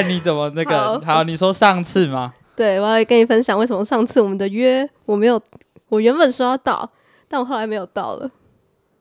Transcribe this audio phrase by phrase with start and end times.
[0.00, 0.98] 看你怎么那个。
[1.00, 2.32] 好，好，你说上次吗？
[2.56, 5.40] 对，我要跟你分享为什么上次我们的约我没有，
[5.88, 6.88] 我原本说要到，
[7.28, 8.30] 但我后来没有到了。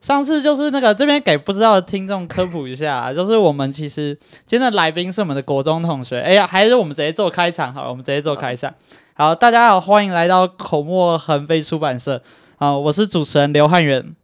[0.02, 6.22] 上次就是那个这边给不知道的听众科普一下， 就是我们其实今天的来宾是我们的国中同学。
[6.22, 8.74] 哎呀，还是我们直接做开场好了，我们直接做开场。
[9.14, 12.22] 好，好，大家好，欢迎来到口沫横飞出版社。
[12.58, 14.16] 啊，我是主持人刘汉元。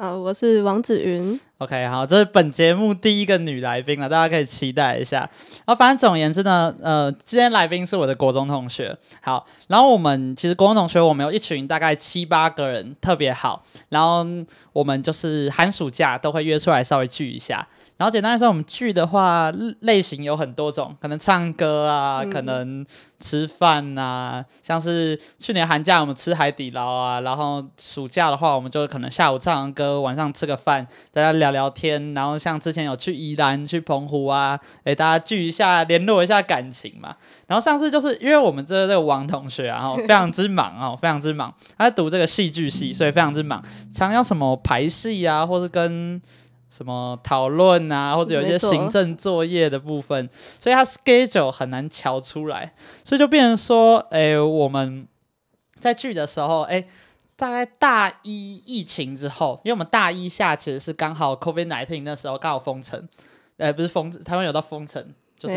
[0.00, 1.38] 啊，我是王子云。
[1.58, 5.28] OK，好，这是本节目第一个女来宾了，大家可以期待一下。
[5.66, 8.96] 啊，反正总而言之呢，呃，今天来宾是我的国中同学。
[9.20, 13.62] 好，然后我们其实国中同学，我们有一群大概七八个人，特别好。
[13.90, 14.24] 然后
[14.72, 17.68] 我们就是寒暑假都会约出来稍微聚一下。
[18.00, 22.82] 然后简单来说，我们聚的话类型有很多种，可能唱歌啊，嗯、可能
[23.18, 32.14] 吃饭啊，像是去年寒假我们吃海底捞啊，然后暑假的话，我们就可能下午唱完歌，晚上吃个饭，大家聊聊天。
[32.14, 37.14] 然后像之前有去宜兰、去澎湖啊，诶，大家聚一下，联络一下感情嘛。
[37.48, 46.18] 然后上次就是因为我们这这个王同学啊，非常之忙啊， 非常之忙，他在读这个戏剧系，所以非常之忙，常要什么排戏啊，或是跟。
[46.70, 52.72] 什么讨论啊，或者有一些行政作业的部分，所以他 schedule 很难瞧出来，
[53.04, 55.06] 所以就变成说，哎、我们
[55.78, 56.86] 在聚的时候，哎、
[57.36, 63.08] 大概大一疫情之后，因为我们大一下其实是刚好 COVID nineteen 那时候刚好封城，
[63.58, 65.56] 哎、不是封，台湾有到封城，就是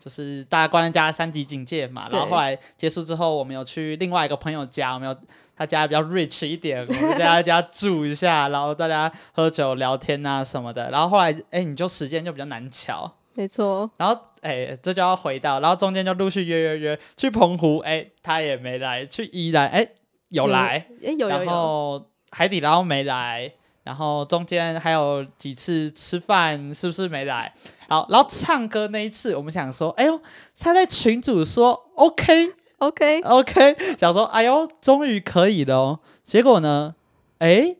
[0.00, 5.16] 就是大家关在家三级警戒嘛，然后后来结束之后，我们有去另外一个朋友家，我们有。
[5.60, 10.90] 他家比较 rich 一点， 我们在他家住一下，然后大家喝酒聊天啊什么的。
[10.90, 13.90] 然后后来，哎，你就时间就比较难瞧，没错。
[13.98, 19.86] 然后，哎，这就要回到，然后中间就陆续约约约去澎湖，哎，他也没来；去宜兰，哎，
[20.30, 21.44] 有来，哎，有有有。
[21.44, 27.52] 然后海底捞没来，然后中间还有几次吃饭，是不是没来？
[27.88, 30.20] 好，然后唱歌那一次，我们想说，哎呦，
[30.58, 32.54] 他在群主说 OK。
[32.80, 36.00] OK OK，想说，哎呦，终于可以了哦。
[36.24, 36.94] 结果呢，
[37.36, 37.76] 哎，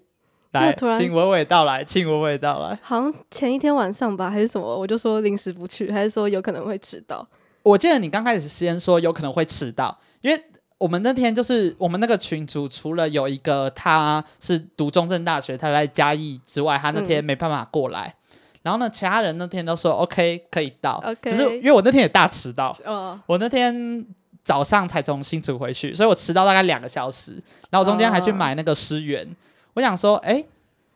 [0.51, 2.79] 来，请娓娓道来，请娓娓道来。
[2.83, 7.27] 好像前一天晚上吧，还是什么，我就说临时不去，还是说有可能会迟到。
[7.63, 10.45] 我记得你刚开始先说有可能会迟到，因为
[10.81, 18.13] 我们那天就是我们那个群主，除了有一个他是读中正大学，他在嘉义之外，他那天没办法过来。
[18.33, 22.77] 嗯、然后呢，其他人那天都说 OK 可以到.只是因为我那天也大迟到。
[22.85, 24.05] 哦、我那天。
[24.43, 27.33] 早上才从新竹回去，所以我迟到大概两个小时。
[27.69, 29.25] 然后我中间还去买那个师园。
[29.25, 29.29] Uh,
[29.75, 30.47] 我想说，哎、欸，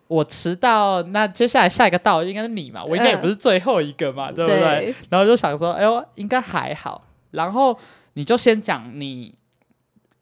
[0.09, 2.83] 我迟到，那接下来下一个到应该是你嘛？
[2.83, 4.95] 我应该也不是最后一个嘛，uh, 对不对，对？
[5.11, 7.06] 然后就想说，哎呦，应该还好。
[7.33, 7.78] 然后
[8.15, 9.33] 你就先讲你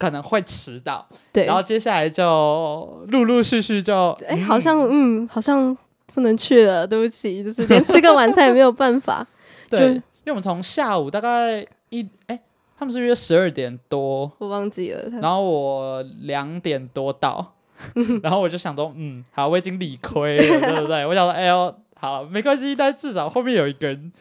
[0.02, 1.46] 可能会迟到，对。
[1.46, 5.76] 然后接下来就陆陆续续就，哎、欸，好像嗯，好像
[6.12, 9.24] 不能去了，对不起，就是连吃个晚餐也没有办法。
[9.70, 12.34] 对，因为我们从下午大概一哎。
[12.34, 12.40] 欸
[12.74, 15.00] 他们是约十二点多，我忘记了。
[15.20, 17.54] 然后我两点多到，
[18.24, 21.06] 然后我就想说，嗯，好，我已经理亏了，对不对？
[21.06, 24.12] 我想说，哎呦，好，没关系，但至少后面有一个人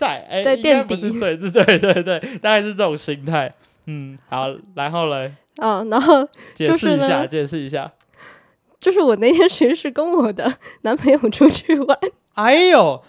[0.00, 3.52] 在，哎，在垫底， 对对对对，大概是这种心态。
[3.86, 7.92] 嗯，好，然后嘞，哦，然后解释一下，解释一下，
[8.80, 10.50] 就是我那天其实是跟我的
[10.82, 11.98] 男朋友出去玩，
[12.34, 13.02] 哎呦。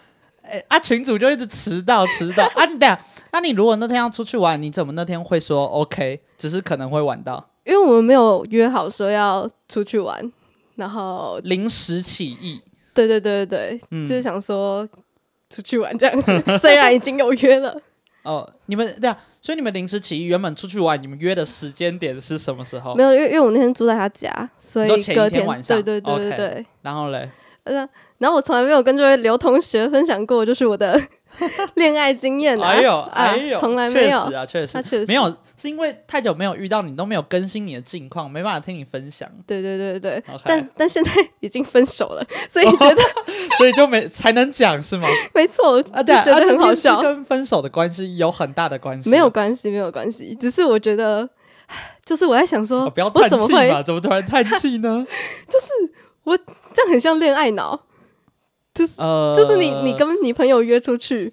[0.44, 2.66] 哎，啊，群主就一直迟到，迟到啊！
[2.66, 3.00] 你等下，
[3.32, 6.20] 那、啊、你如果那天要出去玩，你怎么那天会说 OK？
[6.36, 10.32] 只是可能会晚到，因为我们没有约好说要出去玩，
[10.76, 12.60] 然后临时起意。
[12.92, 14.86] 对对对对对，嗯、就是想说
[15.52, 17.80] 出去玩这样子， 虽然已经有约了。
[18.24, 22.96] 哦，你们对啊，所以你们临时起意，原本出去玩，你们约的时间点是什么时候？
[22.96, 26.48] 没有，因为因为我那天住在他家，所以隔天，前一天晚上，对对对对对。
[26.48, 27.30] Okay, 然后嘞？
[27.64, 27.88] 嗯，
[28.22, 31.02] 然后我从来没有跟这位刘同学分享过，就是我的
[31.74, 32.68] 恋爱经验啊！
[32.68, 39.28] 哎呦，哎呦，从来没有确实啊，确实，他确实没有，是因为太久没有遇到你，都没有更新你的近况，没办法听你分享。
[39.48, 40.42] 对对对对，okay.
[40.46, 43.02] 但但现在已经分手了， 所以觉得，
[43.58, 45.08] 所以就没才能讲是吗？
[45.34, 49.10] 没错，啊，对，觉得很好笑，跟分手的关系有很大的关系。
[49.10, 51.28] 没有关系，没有关系，只是我觉得，
[52.06, 53.36] 就是我在想说，哦、不要叹气
[53.72, 55.08] 嘛，怎么突然叹气呢？
[55.50, 55.68] 就是
[56.24, 56.38] 我
[56.72, 57.82] 这样很像恋爱脑。
[58.74, 61.32] 就是、呃，就是你，你跟你朋友约出去，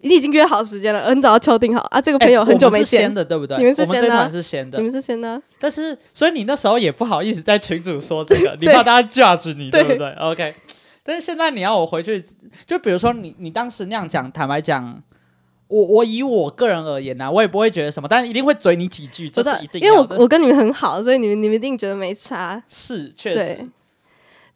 [0.00, 2.00] 你已经约好时间了，很早要敲定好啊。
[2.00, 3.56] 这个朋友很久没见，的对不对？
[3.58, 5.40] 你们是先的，我们是先的，你们是先的。
[5.60, 10.54] 但是，所以你那时候也不好意思在群主说这个， 你怕大家 judge 你，对，对不对？OK。
[11.02, 12.22] 但是现在你要我回去，
[12.66, 15.02] 就比如说你，你当时那样讲，坦白讲，
[15.68, 19.86] 我我以我个人而言呢、啊，我也不会觉得什么，但是一定会嘴你几句，这是一定的。
[19.86, 22.62] 因为我我跟你们很好，所以你们你们一定觉得没差。
[22.68, 23.58] 是，确实。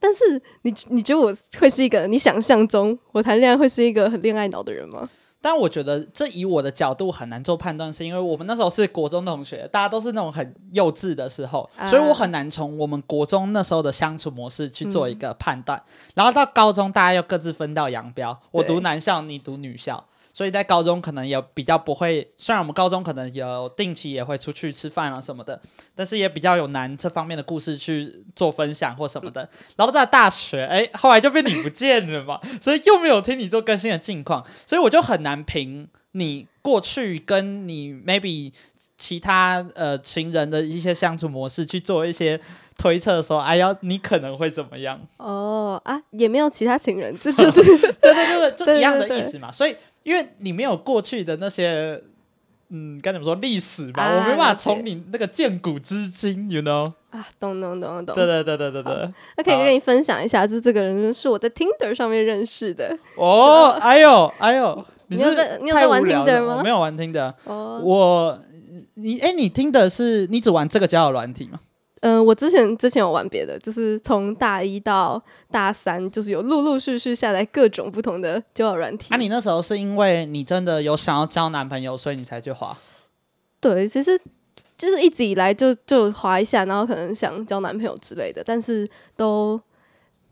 [0.05, 5.09] 但是你你觉得我会是一个你想象中我谈恋爱会是一个很恋爱脑的人吗？
[5.41, 15.79] 但我觉得这以我的角度很难做判断，是因为我们那时候是国中同学，大家都是那种很幼稚的时候，啊、所以我很难从我们国中那时候的相处模式去做一个判断。
[15.87, 20.05] 嗯、然后到高中，大家又各自分道扬镳，我读男校，你读女校。
[20.34, 25.58] 所以在高中可能也比较不会，虽然我们高中可能有定期也会出去吃饭啊什么的，
[25.94, 29.48] 但是也比较有难这方面的故事去做分享或什么的。
[29.76, 38.52] 然后在大学，哎，后来就被你不见了嘛， 所以又没有听你做更新的近况，所以我就很难评你过去跟你 maybe
[38.96, 42.41] 其他呃情人的一些相处模式去做一些
[42.79, 45.00] 推测，说哎呀你可能会怎么样？
[45.19, 47.62] 哦啊，也没有其他情人，这就是
[48.00, 49.75] 对对对对，就一样的 意思嘛，所以。
[50.05, 51.99] 因为你没有过去的那些，
[52.69, 54.02] 嗯，该怎么说历史吧？
[54.02, 56.85] 啊、我没办法从你那个见古知今，you know？
[57.08, 58.14] 啊，懂懂懂懂。
[58.14, 59.11] 对对对对对对。
[59.38, 62.94] 那可以跟你分享一下，就这个人是我在 Tinder 上面认识的。
[63.17, 66.56] 哦，哎呦哎呦，你，你有在你有在玩 Tinder 吗？
[66.58, 67.32] 我没有玩 Tinder。
[67.44, 67.81] 哦。
[67.82, 68.38] 我，
[68.94, 71.61] 你哎，你听的是你只玩这个交友软体吗？
[72.00, 79.08] 嗯、呃，我之前之前有玩别的，就是从大一到大三，就是有陆陆续续下载各种不同的交友软体。
[79.11, 82.76] 那、啊、你那时候是因为你真的有想要交男朋友，所以你才去滑？
[83.61, 84.20] 对，其实
[84.76, 89.61] 就是一直以来就就滑一下，然后可能想交男朋友之类的，但是都。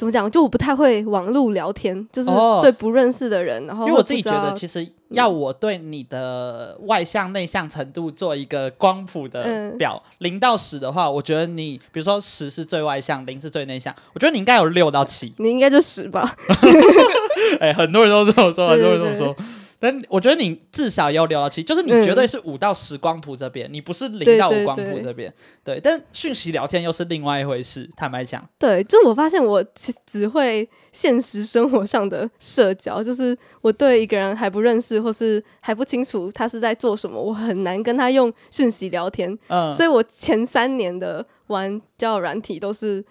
[0.03, 0.29] 怎么讲？
[0.29, 16.35] 就我不太会网络聊天，就是对不认识的人，哦、然后因为我自己觉得，其实要我对你的外向内向程度做一个光谱的表，零、嗯、到十的话，我觉得你，比如说十是最外向，零是最内向，我觉得你应该有六到七，你应该就十吧？
[17.61, 19.37] 哎、欸，很多人都这么说，很多人都这么说。
[19.83, 25.29] 但我觉得你至少要六到七，就是你绝对是五到十光谱这边，嗯、你不是零到五光谱这边。
[25.65, 28.49] 对，对，对，对，但讯息聊天又是另外一回事，坦白讲。
[28.61, 39.37] 对，就我发现我只只会现实生活上的社交，就是我对一个人还不认识或是还不清楚他是在做什么，我很难跟他用讯息聊天。
[39.49, 43.05] 嗯，所以我前三年的玩交友软体都是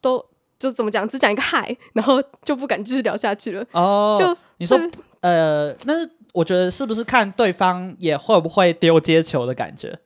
[0.00, 0.20] 都
[0.58, 3.64] 就怎么讲，只讲一个嗨，然后就不敢继续聊下去了。
[3.70, 4.76] 哦，就你说。
[5.20, 9.98] 呃，但是我觉得是不是看对方也会不会丢接球的感觉？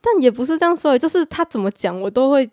[0.00, 2.48] 但也不是这样说，就是他怎么讲，我都会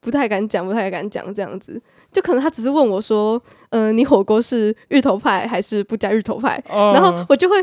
[0.00, 1.80] 不太敢讲，不太敢讲这样子。
[2.12, 3.40] 就可能他只是问我说
[3.70, 7.56] ：“嗯、呃，你火锅是芋头派还是不加芋头派？”嗯、然后我就会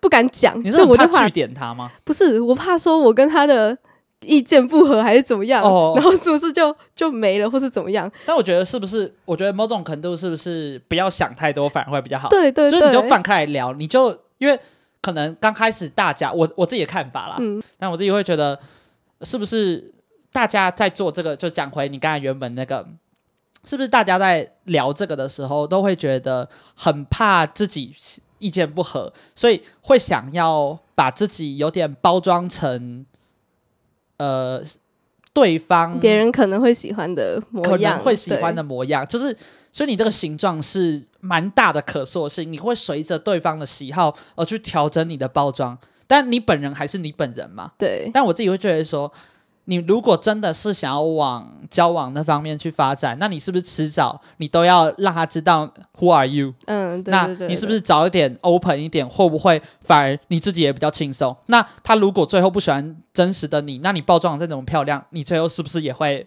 [0.00, 0.58] 不敢讲。
[0.62, 1.90] 你是很怕句点他吗？
[2.04, 3.76] 不是，我怕说我跟他的。
[4.20, 8.10] 意见不合还是怎么样？Oh, 然后是不是就就没了，或是怎么样？
[8.26, 9.12] 但我觉得是不是？
[9.24, 12.28] 我觉得某种程度是不是不要想太多，反而会比较好。
[12.28, 14.60] 对对对，就是你就放开来聊，你就因为
[15.00, 18.60] 可能刚开始大家，我我自己的看法啦，嗯，但我自己会觉得
[19.22, 19.90] 是不是
[20.30, 22.86] 大家在做这个，就讲回你刚才原本那个，
[23.64, 27.94] 是不是大家在聊这个的时候，都会觉得很怕自己
[28.38, 33.06] 意见不合，所以会想要把自己有点包装成。
[34.20, 34.62] 呃，
[35.32, 39.34] 对方别人可能会喜欢的模样，可能会喜欢的模样，就是
[39.72, 47.72] 所以你这个形状是蛮大的可塑性，你会随着对方的喜好而去调整你的包装，但你本人还是你本人嘛？
[47.78, 48.10] 对。
[48.12, 49.10] 但我自己会觉得说。
[49.70, 56.52] 你如果真的是想要往交往那方面去发展，那你是不是迟早你都要让他知道 Who are you？
[56.66, 61.36] 嗯，对对对那你是不是早一点 open 一点，会不会反而你自己也比较轻松？
[61.46, 66.26] 那他如果最后不喜欢真实的你，那你包装再怎么漂亮，你最后是不是也会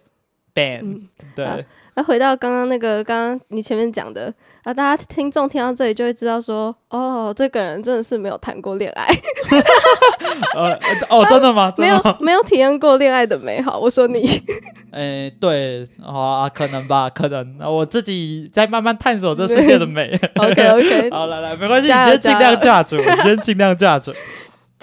[0.54, 1.46] ban？、嗯、对。
[1.46, 1.58] 啊
[1.96, 4.34] 那、啊、回到刚刚那个，刚刚你前面讲的
[4.64, 9.06] 啊，大家听众听到这里就会知道说，哦，这个人真的是没有谈过恋爱。
[10.58, 10.74] 呃，
[11.10, 11.72] 哦， 真的吗？
[11.78, 12.02] 真的吗？
[12.04, 13.78] 没有，没有体验过恋爱的美好。
[13.78, 14.26] 我说你，
[14.90, 17.60] 哎、欸，对，好啊，可能吧，可能。
[17.60, 20.20] 我自己在慢慢探索这世界的美。
[20.38, 24.12] OK，OK，好，来来，没关系，你先尽量架住，你先尽量架住。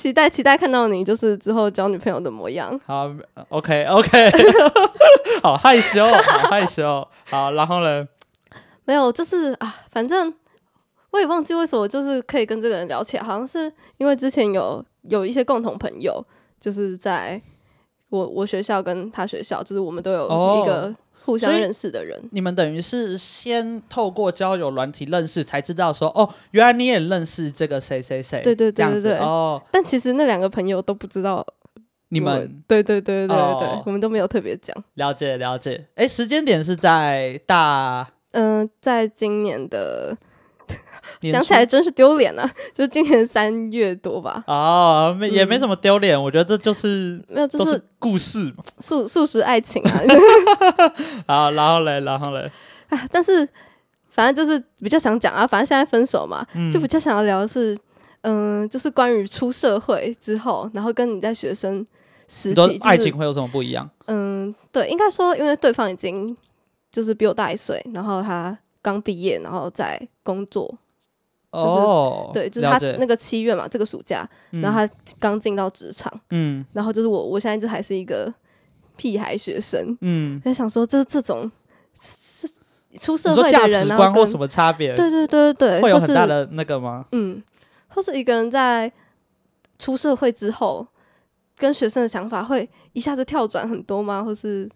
[0.00, 2.80] 期待期待看到你，就是之后交女朋友的模样。
[2.87, 3.12] 好
[3.50, 4.33] ，OK OK，
[5.45, 7.07] 好害羞，好害羞。
[7.25, 8.09] 好，然后呢？
[8.87, 10.33] 没有，就是啊，反正
[11.11, 16.25] 我也忘记为什么，就是可以跟这个人聊起来，好像是因为之前有有一些共同朋友，
[16.59, 17.38] 就是在
[18.09, 20.95] 我我学校跟他学校，就是我们都有一个。
[21.30, 21.34] Oh.
[21.34, 28.42] 互相认识的人，你们等于是先透过交友软体认识，才知道说哦，原来你也认识这个谁谁谁。
[28.42, 29.62] 对对对对对，哦。
[29.70, 31.46] 但其实那两个朋友都不知道
[32.08, 32.62] 你们。
[32.66, 34.76] 对对对对对对，哦、我们都没有特别讲。
[34.94, 35.87] 了解了解。
[35.94, 40.18] 哎，时间点是在大嗯、呃，在今年的。
[41.29, 42.50] 想起来真是丢脸啊！
[42.73, 44.43] 就是今年三月多吧。
[44.47, 50.00] 哦，没也没什么丢脸，嗯、我觉得这就是没有，就是，是故事嘛，素素食爱情啊。
[51.29, 52.50] 好，然后嘞，然后嘞，
[53.11, 53.47] 但是
[54.09, 57.77] 反正就是比较想讲啊，反正现在分手嘛，嗯、就比较想要聊的是，
[58.23, 61.85] 嗯、呃，就是关于出社会之后，然后跟你在学生
[62.29, 63.87] 时期，就是、爱情会有什么不一样？
[64.07, 66.35] 嗯、呃，对，应该说，因为对方已经
[66.91, 70.75] 就是比我大一岁，然后他刚毕业，然后在工作。
[71.52, 78.33] 就是、哦，对，就是他那个七月嘛，这个暑假，嗯、然后他刚进到职场，嗯，然后就是我，我现在就还是一个
[78.97, 81.50] 屁孩学生，嗯，在想说，就是这种
[82.00, 82.49] 是
[82.99, 84.95] 出社会的人，价值观或什么差别？
[84.95, 87.07] 对对对对对，会有很大的那个吗？
[87.12, 87.42] 嗯，
[87.88, 88.92] 或是一个人在
[89.78, 90.87] 出社会之后，
[91.57, 94.23] 跟学生的想法会一下子跳转很多吗？
[94.23, 94.71] 或是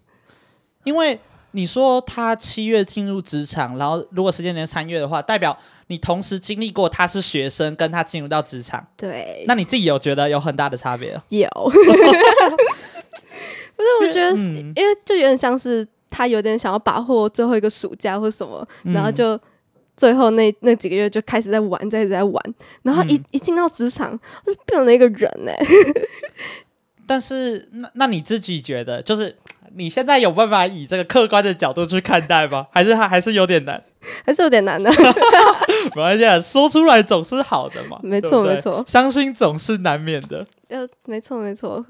[0.83, 1.17] 因为
[1.55, 5.57] 你说他七月进入职场，然后如果时间点三月的话，代表。
[5.87, 11.13] 你同时经历过他是学生，跟他进入到职场，对，那你自己有觉得有很大的差别？
[11.29, 12.01] 有， 不是？
[14.01, 19.39] 我觉得，嗯、因为就有点像是他有点想要把握最后一个暑假或什么，嗯、然后就
[19.95, 22.43] 最后那那几个月就开始在玩，在一直在玩，
[22.81, 25.51] 然后一、嗯、一进到职场，就变了一个人呢。
[27.05, 29.37] 但是，那那你自己觉得，就是
[29.75, 32.67] 你现在有办法以这个客观的角度去看待吗？
[32.71, 33.83] 还是他还是有点难？
[34.25, 34.89] 还是有点难的，
[35.95, 37.99] 没关系，说出来总是好的嘛。
[38.03, 40.45] 没错，没错，伤心总是难免的。
[40.69, 41.83] 呃，没错，没错，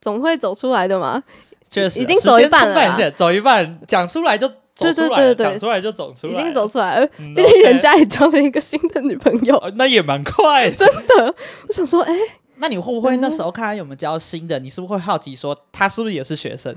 [0.00, 1.22] 总会走出来的嘛。
[1.70, 7.06] 确实，已经走一半了，走一半，讲出来就走出来，对对对，讲出来就走出来，已经走出来了。
[7.16, 10.68] 毕竟人家也交了一个新的女朋友，那也蛮快。
[10.72, 11.34] 真的，
[11.68, 12.12] 我想说，哎，
[12.56, 14.58] 那你会不会那时候看他有没有交新的？
[14.58, 16.74] 你是不是会好奇说，他是不是也是学生？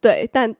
[0.00, 0.54] 对，但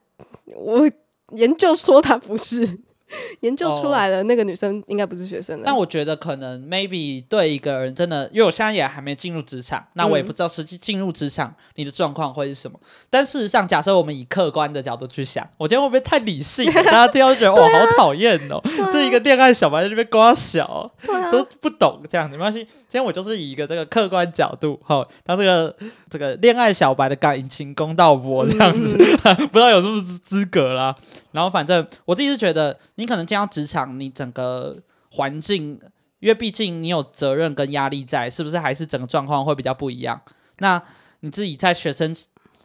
[0.54, 0.90] 我。
[1.32, 2.66] 研究说他不是。
[3.40, 5.64] 研究出来了，那个女生应该不是学生的。
[5.64, 12.78] 那我觉得可能 maybe 对一个人真的，因为我现在也还没进入职场，那我也不知道实际进入职场你的状况会是什么。
[13.08, 16.70] 但事实上，假设我们以客观的角度去想，我今天会不会太理性？
[16.72, 18.60] 大家听到觉得 哇，好讨厌哦！
[18.92, 20.90] 这一个恋爱小白在这边瓜小，
[21.32, 22.58] 都不懂这样子，没关系。
[22.64, 25.74] 今天我就是以一个这个客观角度，哈，当这个
[26.10, 28.96] 这个恋爱小白的感情公道我这样子，
[29.50, 30.94] 不知道有这么资格啦。
[31.32, 32.78] 然后反正我自己是觉得。
[32.98, 34.76] 你可能进到职场，你整个
[35.12, 35.80] 环境，
[36.18, 40.20] 因为毕竟你有责任跟压力在，是不是还是整个状况会比较不一样？
[40.58, 40.82] 那
[41.20, 42.14] 你自己在学生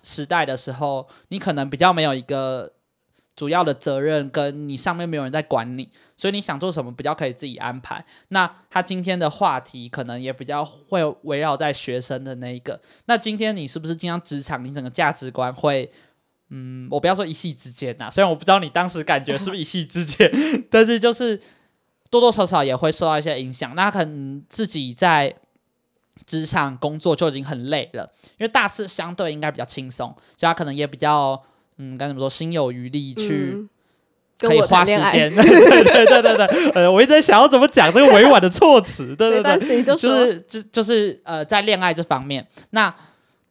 [0.04, 2.74] 时代的时候，你可能比较没有一个
[3.36, 5.88] 主要的责任，跟你上面没有人在管你，
[6.18, 8.04] 所以你想做什么比较可以自己安排。
[8.30, 12.82] 那他今天的话题可能也比较会围绕在学生的那一个。
[13.06, 15.92] 那今天你是不是进到职场，你整个价值观会？
[16.50, 20.30] 嗯，我不要说一夕之间呐，虽然我不知道你当时感觉是不是一夕之间，
[20.70, 21.40] 但是就是
[22.12, 23.74] 多多少少也会受到一些影响。
[23.76, 25.34] 那可能自己在
[26.28, 28.04] 职场工作就已经很累了，
[28.38, 31.42] 因为大四相对应该比较轻松，所以他可能也比较
[31.78, 33.68] 嗯，该怎么说，心有余力去
[34.38, 35.34] 可以花时间。
[35.34, 42.94] 对对对对对，呃，我一直在想要怎么讲这个委婉的措辞，对对对，就是就就是呃，在恋爱这方面，那。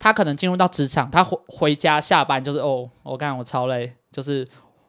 [0.03, 4.45] 他可能进入到职场，他回回家下班就是哦，我干我超累，就是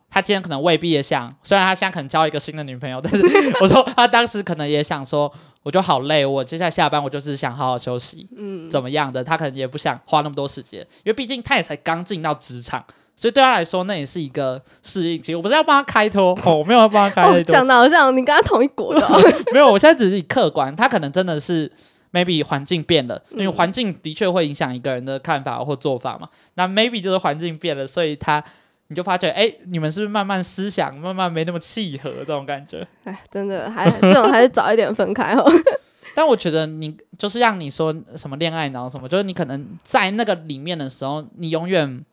[0.10, 3.22] 他今天可能未必也想，虽然他现在可能交一个新的女朋友， 但是
[3.62, 12.84] 我说他当时可能也想说，我就好累，我接下来下班我就是想好好休息，嗯，怎么样的，他可能也不想花那么多时间，因为毕竟他也才刚进到职场，
[13.16, 15.36] 所以对他来说那也是一个适应期。
[15.36, 19.08] 我不是要帮他开脱 哦，我没有要帮他开脱，讲的好像你跟他同一国的，
[19.54, 21.72] 没有，我现在只是以客观，他可能真的是。
[22.14, 26.30] Maybe 环境变了，因为环境的确会影响一个人的看法或做法嘛。
[26.54, 28.42] 那 maybe 就是环境变了，所以他
[28.90, 32.88] 你就发觉，哎，你们是不是慢慢思想慢慢没那么契合这种感觉？
[33.04, 35.44] 哎，真的还这种还是早一点分开哦。
[36.16, 42.06] 但我觉得你就是让你说什么恋爱脑什么，就是你可能在那个里面的时候，你永远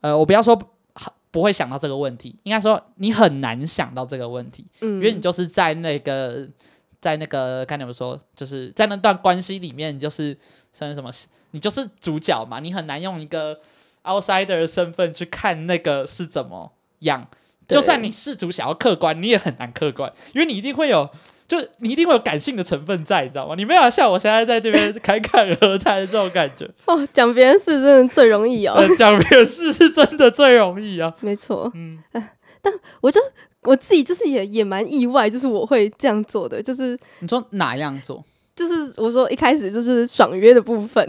[0.00, 0.60] 呃，我不要说
[1.30, 6.48] 不会想到这个问题，应该说你很难想到这个问题，嗯，因为你就是在那个。
[7.00, 10.36] 在那个该怎么说，就是在那段关系里面，你就是
[10.72, 11.10] 算什么？
[11.52, 13.58] 你就是主角嘛，你很难用一个
[14.04, 17.26] outsider 的身份去看那个是怎么样。
[17.66, 21.08] 就算你试图想要客观，你也很难客观，因为你一定会有，
[21.46, 23.54] 就你一定会有感性的成分在，你知道吗？
[23.56, 26.68] 你没有像我现在在这边侃侃而谈的这种感觉。
[26.86, 31.14] 哦，讲别人事真的最容易哦，讲别人事是真的最容易啊。
[31.20, 32.02] 没错，嗯，
[32.62, 33.20] 但我就。
[33.64, 38.24] 我自己就是也也蛮意外，就是我会这样做的，就是你说哪样做？
[38.56, 41.06] 就是我说一开始就是爽约的部分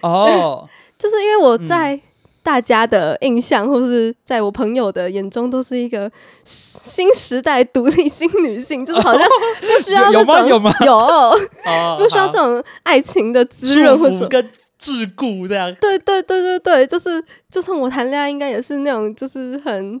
[0.00, 0.66] 哦，
[0.96, 2.00] 就是因为我在
[2.42, 6.10] 大家的印象，嗯、或是在我朋友的眼中，都是一个
[6.42, 9.28] 新时代独立新女性，就是好像
[9.60, 10.72] 不需要这种、哦、有吗？
[10.80, 14.42] 有，有、哦、不需要 这种爱情的滋润或者跟
[14.80, 15.70] 桎梏这样。
[15.78, 20.00] 对对对对对，就是就算我谈恋爱，应该也是那种就是很。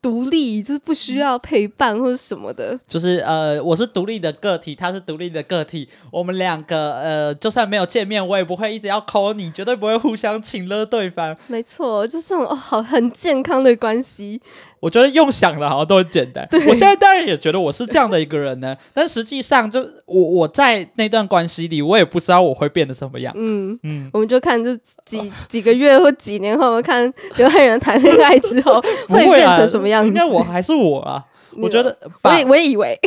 [0.00, 11.36] 独立，就是不需要陪伴或者什么的，就是呃，我是独立的个体，他是独立的个体，我们两个呃，就算没有见面，我也不会一直要 call 你，绝对不会互相请了对方。
[11.48, 14.40] 没错，就是这种哦，好很健康的关系。
[14.80, 16.48] 我觉得用想的好像都很简单。
[16.68, 23.32] 我现在当然也觉得我是这样的一个人呢，但实际上就我我在那段关系里，我也不知道我会变得怎么样。
[23.36, 30.08] 嗯嗯，我们就看就几几个月或几年后，看刘汉元谈恋爱之后会变成什么样子。
[30.08, 31.24] 应该我还是我啊，
[31.60, 32.98] 我觉得我也我也以为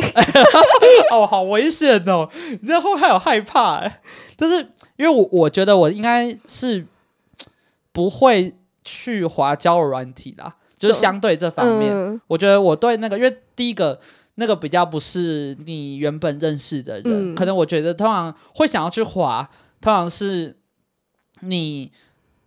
[1.10, 2.28] 哦，好危险哦！
[2.50, 4.00] 你知道后还有害怕哎，
[4.36, 4.58] 但是
[4.96, 6.86] 因为我我觉得我应该是
[7.92, 10.56] 不会去滑交友软体啦。
[10.82, 14.00] 就是相对这方面，嗯、我觉得我对那个，因为第一个
[14.34, 19.48] 那个比较不是你原本认识的人，嗯、可能我觉得通常会想要去滑，
[19.80, 20.56] 通常是
[21.42, 21.92] 你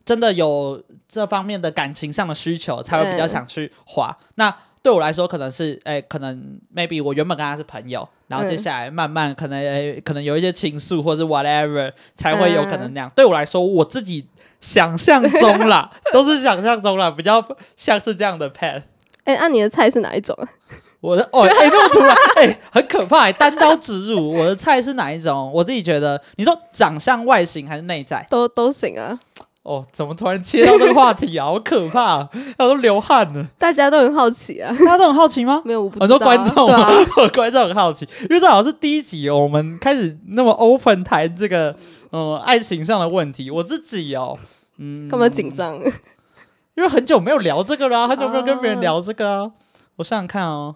[0.03, 4.17] 真的有这方面的感情上的需求，才会比较想去滑。
[4.19, 13.09] 嗯、那对我来说，可能是哎、欸，可能 maybe 我原本跟他是朋友，然后接下来慢慢可能、欸、可能有一些情愫或者 whatever，才会有可能那样。
[13.09, 14.27] 嗯、对我来说，我自己。
[14.61, 17.43] 想象中啦， 都是想象中啦，比较
[17.77, 18.81] 像是这样的 path。
[19.23, 20.47] 哎、欸，那、啊、你的菜是哪一种啊？
[21.01, 24.31] 我的哦，哎、欸，那么突然， 哎、欸，很可怕，单刀直入。
[24.31, 25.51] 我的菜是哪一种？
[25.53, 29.19] 我自己觉得，你说长相、外形还是内在，都都行啊。
[29.65, 31.45] 哦，怎么突然切到这个话题啊？
[31.49, 32.29] 好可怕、啊，
[32.59, 33.43] 我都流汗了。
[33.57, 35.59] 大家都很好奇啊，大家都很好奇吗？
[35.65, 41.75] 没有，我不知道、啊、很多观众，啊、 观众很好奇，因为这好像是第一集、哦，我们开始那么 open 谈这个，
[42.11, 43.49] 呃，爱情上的问题。
[43.49, 44.37] 我自己哦。
[44.77, 45.75] 嗯，干嘛紧张？
[46.75, 49.41] 因为很久没有聊这个啦、啊，很久没有跟别人聊这个啊。
[49.45, 49.51] Uh、
[49.95, 50.75] 我想想看哦，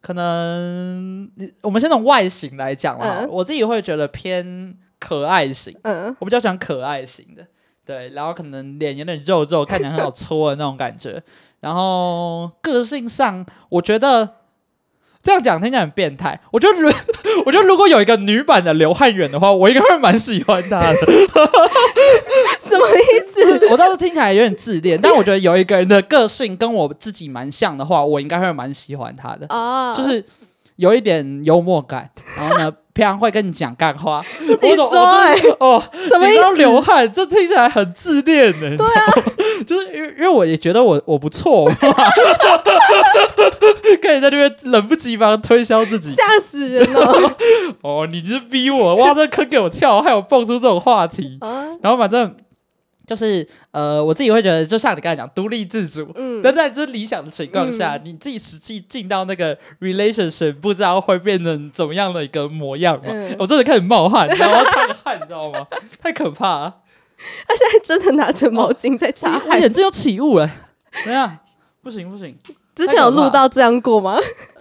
[0.00, 5.76] 可能我们先从外形来讲啊，uh、我自己会觉得偏可爱型。
[5.82, 7.46] 嗯，uh、我比较喜欢可爱型的，
[7.90, 11.20] 对，然后可能脸有点肉肉，看起来很好搓的那种感觉。
[11.58, 14.36] 然后个性上，我觉得。
[15.22, 16.88] 这样讲听起来很变态，我觉得如
[17.44, 20.96] 我觉得如果有一个女版的刘汉远的话，我应该会蛮喜欢她的。
[22.58, 23.68] 什么意思？
[23.68, 29.46] 我倒是听起来有点自恋，但我觉得有一个人的个性跟我自己蛮像的话，我应该会蛮喜欢他的。
[29.54, 30.24] 啊，就是
[30.76, 34.22] 有一点幽默感，然后呢，平常会跟你讲干话。
[34.46, 35.82] 自己说哎，哦，
[36.18, 38.76] 紧张流汗，这听起来很自恋呢。
[38.76, 39.14] 对啊，
[39.66, 41.72] 就是因为因为我也觉得我我不错。
[44.02, 47.32] 可以在这边冷不及防推销自己，吓死人了！
[47.82, 51.38] 哦，你是逼我挖这坑给我跳，害我蹦出这种话题。
[51.40, 52.34] 啊、然后反正
[53.10, 56.08] 就是呃，我自己会觉得，就像你刚才讲，独立自主。
[56.14, 63.06] 嗯，但在这理想的情况下，嗯、你自己实际进到那个 relationship，不知道会变成怎么样的一个模样嘛？
[63.10, 65.66] 嗯、我真的开始冒汗，然后要擦个汗，你知道吗？
[66.00, 66.76] 太可怕了！
[67.48, 70.48] 他现在真的拿着毛巾在擦汗，我眼睛有起雾了。
[71.04, 71.36] 怎样？
[71.82, 72.38] 不行不行。
[72.80, 74.18] 之前有录到这样过吗？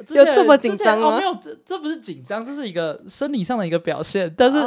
[0.09, 1.15] 有这么紧张吗？
[1.15, 4.57] 哦，没有，这这不是紧张，这是一个生理上的一个表现，但是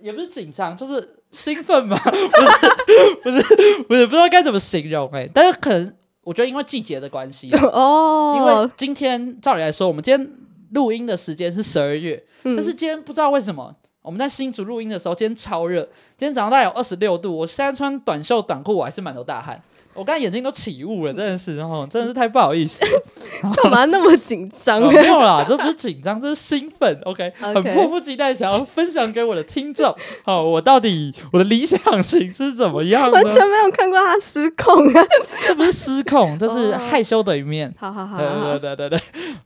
[0.00, 1.98] 也不是紧张，就是兴奋嘛，
[3.22, 3.56] 不是，不是，
[3.88, 10.32] 不是，不知道该怎么形容哎、欸，但是可能我觉得因为季节的关系 哦，因为今天照理来说，我们今天
[10.72, 15.82] 录音的时间是十二月，嗯、但是今天不知道为什么我们在新竹录音的时候，今天超热，
[16.16, 19.62] 今天早上大概有二十六度，我现在穿短袖短裤，我还是满头大汗。
[19.94, 22.84] 我刚才眼睛都起雾了，真的是，然后真的是太不好意思。
[23.62, 24.80] 干嘛那么紧张？
[24.92, 27.00] 没 有啦，这不是紧张，这是兴奋。
[27.04, 29.94] OK，很迫不及待想要分享给我的听众。
[30.24, 33.08] 好，我到底我的理想型是怎么样？
[33.10, 35.04] 完全没有看过他失控啊！
[35.46, 37.72] 这不是失控，这是害羞的一面。
[37.78, 39.00] 好好好，对对对对对，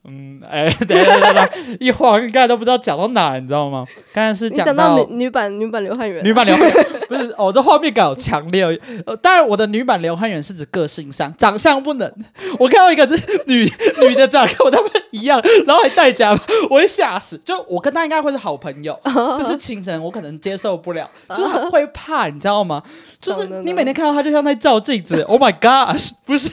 [0.04, 3.84] 嗯，哎，对对对对，一晃刚才都不知道讲到哪，你知道吗？
[4.14, 8.64] 刚才是讲到女女版女版刘汉元，女版刘汉元不是哦，这画面感好强烈。
[9.04, 10.37] 呃，当然我的女版刘汉元。
[10.42, 12.12] 是指个性上，长相不能。
[12.58, 13.06] 我看到一个
[13.46, 17.36] 女女的长得跟我他们一样，然后还戴假发，我会吓死。
[17.38, 19.50] 就我跟她应该会是好朋友，但、uh huh.
[19.50, 22.82] 是情人我可能接受不了，就是很会怕，你知道吗？
[23.20, 25.22] 就是你每天看到她就像在照镜子。
[25.28, 26.48] Oh my gosh，不是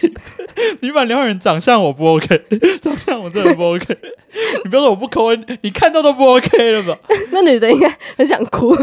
[0.82, 2.28] 你把刘汉元长相我不 OK，
[2.82, 3.98] 长相我真的不 OK。
[4.64, 6.98] 你不要说我不抠，你看到都不 OK 了吧？
[7.32, 8.76] 那女的应该很想哭。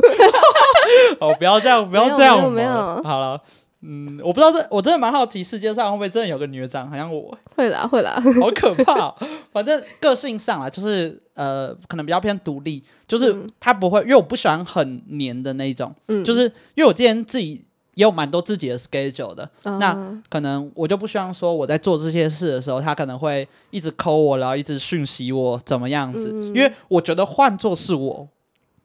[1.20, 3.40] 哦，不要这样，不要这样，没有，没有好了。
[3.84, 7.36] 嗯，我不知道这，我真的蛮好奇，世界上会不会真的有个女的长得很像我？
[7.56, 9.14] 会啦，会啦，好可怕哦。
[9.50, 16.42] 反正个性上啊，就是呃，可能比较偏独立，就是她不会，因为我不喜欢很黏的那种，嗯，就是
[16.74, 17.64] 因为我之前自己
[17.94, 28.28] 也有蛮多自己的 schedule 的，嗯，那可能我就不希望说我在做这些事的时候，她可能会一直 call 我，然后一直讯息我怎么样子，嗯，因为我觉得换做是我。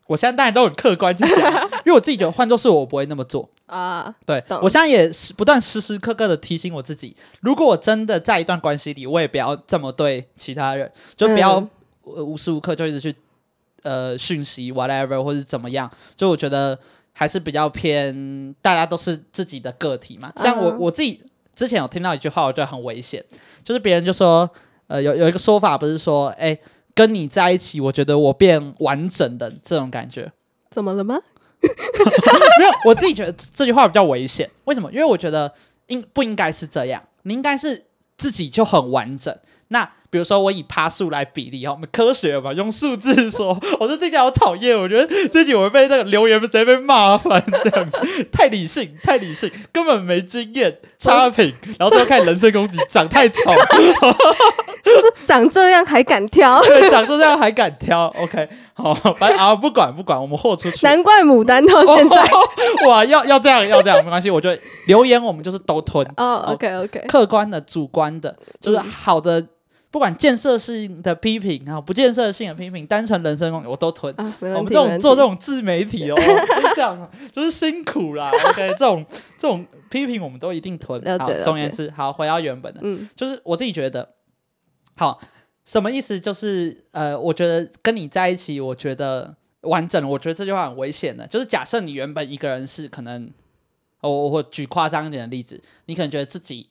[0.07, 1.51] 我现在当然都很客观去讲，
[1.85, 4.15] 因为我自己觉得换作是我，我不会那么做啊。
[4.25, 11.69] 对，我现在也是不断时时刻刻的提醒我自己，如果我真的在一段关系里，我也不要这么对其他人，就不要、嗯
[12.15, 13.13] 呃、无时无刻就一直去
[13.83, 15.91] 呃讯息 whatever 或者怎么样。
[16.15, 16.79] 就我觉得
[17.11, 20.31] 还是比较偏，大家都是自己的个体嘛。
[20.37, 21.21] 像我、嗯、我自己
[21.53, 23.23] 之前有听到一句话，我觉得很危险，
[23.63, 24.49] 就是别人就说，
[24.87, 26.57] 呃，有有一个说法不是说，哎。
[26.97, 30.31] 跟你在一起，我觉得我变完整的这种感觉，
[30.71, 31.19] 怎么了吗？
[31.62, 34.49] 没有，我自己觉得这句话比较危险。
[34.65, 34.91] 为什么？
[34.91, 35.53] 因为我觉得
[35.86, 37.03] 应不应该是这样？
[37.21, 37.86] 你应该是
[38.17, 39.38] 自己就很完整。
[39.67, 47.99] 那比如说，我以趴数来比例哈，我们科学嘛，用数字说， 我说这家好讨厌，我觉得自己我会被那个留言直接被骂翻，这样子
[48.31, 53.41] 太理性，太理性，根本没经验，差评， 然后最后开始人身攻击，长太丑，
[54.83, 69.41] 就是长这样还敢挑， 对，长这样还敢挑，OK，好，反正啊，不管不管，我们豁出去，难怪牡丹到现在，哦、哇，要要这样要这样没关系，我觉得留言我们就是都吞，哦，OK OK，客观的、主观的，就是好的。
[69.41, 69.49] 嗯
[69.89, 74.13] 不管建设性的批评啊，不建设性的批评，单纯人身攻击我都吞。
[74.17, 78.30] 啊、我们这种做这种自媒体哦， 就是这样，就是辛苦啦。
[78.50, 79.06] OK，这种
[79.38, 81.02] 这种批评我们都一定吞。
[81.02, 81.38] 了解。
[81.38, 84.08] 好，总而言之，好，回到原本的，嗯，就是我自己觉得，
[84.97, 85.21] 好，
[85.63, 86.19] 什么意思？
[86.19, 90.08] 就是呃，我觉得跟你在一起，我觉得完整。
[90.10, 93.32] 我觉得这句话很危险的，就是假设你原本一个人是可能，
[94.02, 96.67] 我我举夸张一点的例子，你可能觉得自己。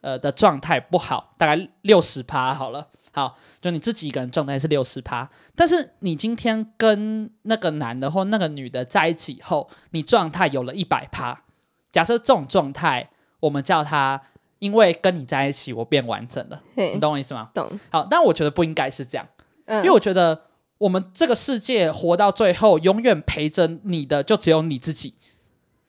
[0.00, 2.88] 呃的状态不好，大概六十趴好了。
[3.12, 11.42] 好，就你自己一个人状态是六十趴，但是你今天跟那个男的或那个女的在一起后，你状态有了一百趴。
[11.90, 13.10] 假设这种状态，
[13.40, 14.22] 我们叫他，
[14.60, 16.62] 因为跟你在一起，我变完整了。
[16.76, 17.50] 你懂我意思吗？
[17.52, 17.68] 懂。
[17.90, 19.26] 好，但我觉得不应该是这样，
[19.64, 20.42] 嗯，因为我觉得
[20.78, 25.14] 我们这个世界活到最后，永远陪着你的就只有你自己，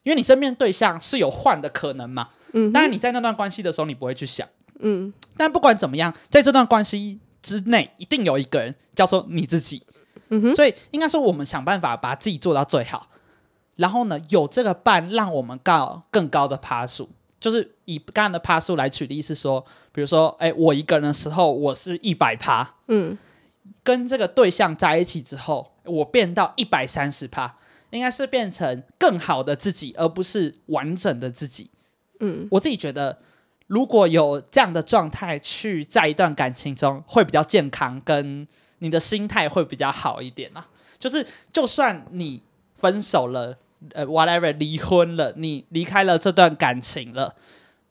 [0.04, 2.30] 因为你身边对象是有换的可能嘛。
[2.54, 4.48] 嗯，当然你在那段关系的时候，你不会去想，
[4.80, 9.82] 嗯，但不管怎么样，在这段关系之内，一定有一个人叫做你自己，
[10.30, 13.08] 嗯哼，所以应该说我们想办法把自己做到最好，
[13.78, 17.10] 然后呢，有这个伴，让我们告更高的趴数，
[17.40, 23.18] 就是以刚刚的趴数来举例，是说，比如说，哎，我一个人的时候，我是一百趴，嗯，
[23.82, 27.56] 跟这个对象在一起之后，我变到一百三十趴，
[27.92, 31.70] 应该是变成更好的自己，而不是完整的自己。
[32.20, 33.20] 嗯，我自己觉得，
[33.68, 38.48] 如果有这样的状态去在一段感情中，会比较健康，跟
[38.80, 40.68] 你的心态会比较好一点啊。
[41.00, 42.42] 就是，就算你
[42.76, 43.58] 分手了，
[43.94, 47.36] 呃，whatever，离婚了，你离开了这段感情了，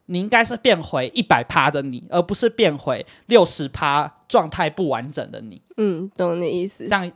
[0.06, 5.60] 你应该是变回一百趴的你，而不是变回六十趴状态不完整的你。
[5.76, 6.84] 嗯，懂你意思。
[6.84, 7.10] 这样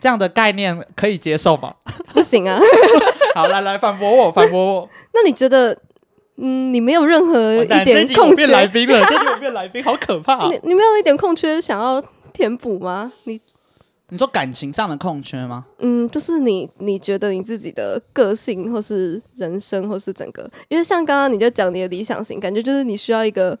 [0.00, 1.74] 这样的概念可以接受吗？
[2.14, 2.58] 不行啊。
[3.34, 4.88] 好，来来反驳我，反驳我。
[5.14, 5.76] 那你觉得？
[6.42, 8.36] 嗯，你没有任何一点空缺。
[8.36, 10.48] 变来宾了，这就变来宾，好可怕啊！
[10.50, 13.12] 你你没有一点空缺想要填补吗？
[13.24, 13.38] 你
[14.08, 15.66] 你说感情上的空缺吗？
[15.80, 23.58] 嗯，就是你你觉得你自己的个性，或是人生，或是整个，因为像刚刚你就讲你的理想型，感觉就是你需要一个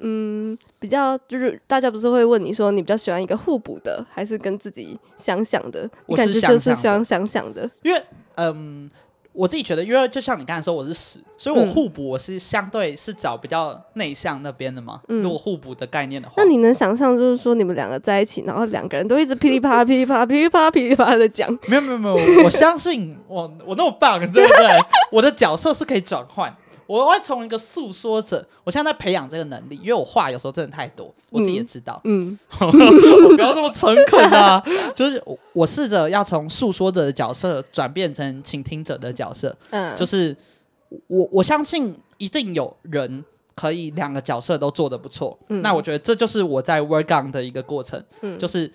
[0.00, 5.88] 嗯比较，就是大家不是会问你说你比较喜欢一个互补的，还是跟自己想想的？
[6.06, 8.02] 我感觉就是喜欢想想的，因为
[8.36, 8.90] 嗯。
[9.32, 15.00] 我自己觉得，因为就像你刚才说，我是死，所以我互补，我是相对是找比较内向那边的嘛。
[15.06, 21.48] 嗯、如果互补的概念的话，那你能想象，就是说你们两个在一起，然后两个人都一直噼里啪啦、噼里啪啦、噼里啪啦、噼里啪啦的讲？
[21.68, 24.66] 没有没有没有，我相信我我那么棒，对不对？
[25.12, 26.52] 我的角色是可以转换。
[26.90, 32.00] 我会从一个诉说者，我现在在培养这个能力，因为我话有时候真的太多，我自己也知道。
[32.02, 34.60] 嗯，嗯 我不要那么诚恳啊，
[34.96, 39.56] 就是我，我试着要从诉说者的角色转变成倾听者的角色。
[39.70, 40.36] 嗯，就是
[41.06, 43.24] 我我相信一定有人
[43.54, 45.38] 可以两个角色都做得不错。
[45.48, 48.02] 嗯，那我觉得这就是我在 work on 的一个过程。
[48.22, 48.68] 嗯，就是。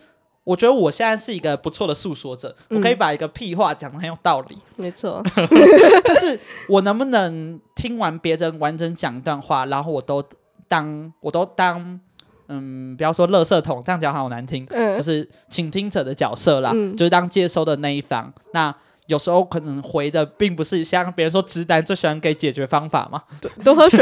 [0.45, 4.57] 我觉得我现在是一个不错的诉说者，嗯、我可以把一个屁话讲的很有道理。
[4.77, 5.21] 没错，
[6.05, 10.23] 但是我能不能听完别人完整讲一段话，然后我都
[10.67, 11.99] 当我都当
[12.47, 18.31] 嗯，不要说垃圾桶，这样讲好难听，嗯、就是倾听者的角色啦，嗯、就是当接收的那一方。
[18.53, 18.73] 那
[19.07, 23.21] 有时候可能回的并不是像别人说直男最喜欢给解决方法嘛，
[23.63, 23.99] 多喝水。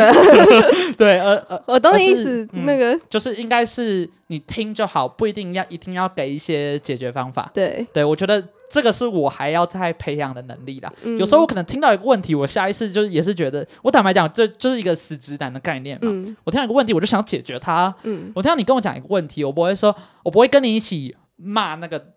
[0.97, 7.51] 对，呃呃，我懂你意思，嗯、那个就是应该是你听就好，不一定要一定要给一些解决方法。
[7.53, 10.93] 对，对我觉得这个是我还要再培养的能力啦。
[11.03, 16.09] 嗯、有时候我可能听到一个问题，我下意识就是也是觉得，我坦白讲，这就是一个死直男的概念嘛。
[16.09, 17.93] 嗯、我听到一个问题，我就想解决它。
[18.03, 22.13] 嗯，我听到你跟我讲一个问题，我不会说，我不会跟你一起骂那个。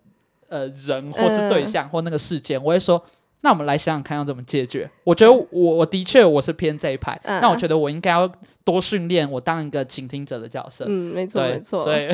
[0.49, 3.03] 呃人或是对象或那个事件，我会说。
[3.41, 4.89] 那我们来想想看要怎么解决。
[5.03, 7.17] 我觉得我我的确我是偏这一派。
[7.23, 8.29] 嗯、那我觉得我应该要
[8.65, 10.85] 多训练我当一个倾听者的角色。
[10.87, 11.83] 嗯，没错没错。
[11.83, 12.07] 所以，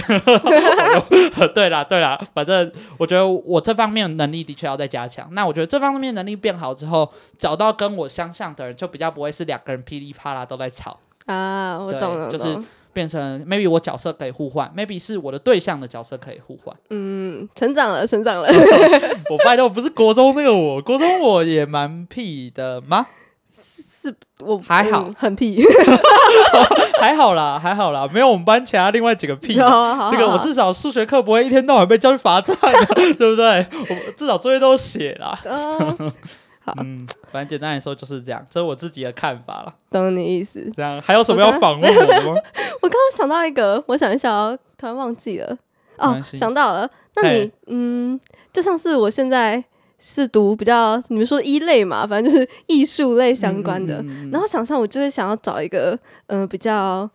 [1.56, 5.26] 对啦对啦，反正我觉得我这方面能力的确要再加强。
[5.32, 11.00] 那我觉得这方面能力变好之后，找到跟我相像的人，就比较不会是两个人噼里啪啦都在吵。
[11.26, 12.46] 啊，我懂了，就是。
[12.93, 16.75] 变成 maybe 我角色可以互换，maybe 是我的对象的角色可以互换。
[16.89, 18.47] 嗯，成长了，成长了。
[19.29, 23.08] 我拜托，不是国中那个我，国中我也蛮屁的吗？
[24.01, 25.63] 是，我还好，嗯、很屁，
[26.99, 29.56] 还好啦，还好啦，没有我们班其他另外几个屁。
[29.56, 32.56] 那、哦、个我至少数学课不会一天到晚被叫去罚站，
[33.17, 33.65] 对不对？
[33.71, 35.39] 我至少作业都写了。
[35.45, 36.13] 哦
[36.63, 39.76] 好，嗯，反正简单来说就是这样，这是我自己的看法了。
[39.91, 40.71] 懂你意思。
[40.76, 42.34] 这样还有什么要访问我的吗？
[42.82, 45.58] 我刚刚想到一个，我想一下哦，突然忘记了。
[45.97, 46.89] 哦，想到了。
[47.15, 48.19] 那你，嗯，
[48.52, 49.63] 就像是我现在
[49.99, 54.02] 是读比较你们说一类嘛，反正就是艺术类相关的。
[54.02, 55.91] 嗯嗯嗯嗯，然后想象我就会想要找一个，
[56.28, 57.08] 嗯、呃，比较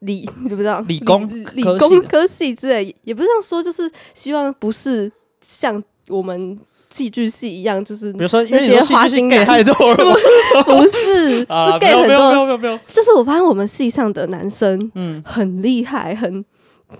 [0.00, 6.58] 理， 你不知道理工理，理工科系之类，也不是这样说，就是希望不是像我们。
[6.90, 10.16] 戏剧系一样，就是比如说那些花心 gay 太多了，
[10.64, 11.44] 不是是
[11.80, 16.44] gay 很多，就是我发现我们系上的男生，嗯，很厉害，很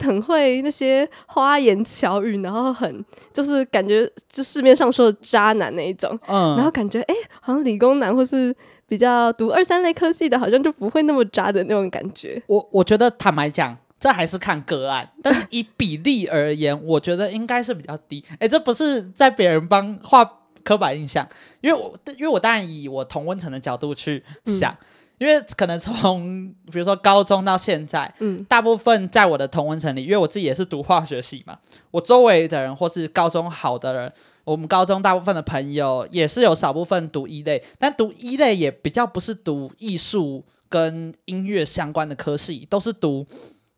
[0.03, 8.53] 很会那些花言巧语，然后很就是感觉就市面上说的渣男那一种，嗯，然后感觉哎、欸，好像理工男或是
[8.89, 12.43] 比较读二三类科系的，好像就不会那么渣的那种感觉。
[12.49, 13.77] 我我觉得坦白讲。
[14.01, 18.23] 这还是看个案，但是 以比例而言，我觉得应该是比较低。
[18.39, 21.27] 哎，这不是在别人帮画刻板印象，
[21.61, 24.87] 因为我因为我当然以我同温层的角度去想，嗯、
[25.19, 31.59] 因为可能从比如说高中到现在，嗯，大部分在我的同温层里，因为我自己也是读化学系嘛，
[31.91, 34.13] 我周围的人或是高中好的人，
[34.45, 43.27] 我们高中大部分的朋友也是有少部分读一类，但读一类也比较不是读艺术跟音乐相关的科系，都是读。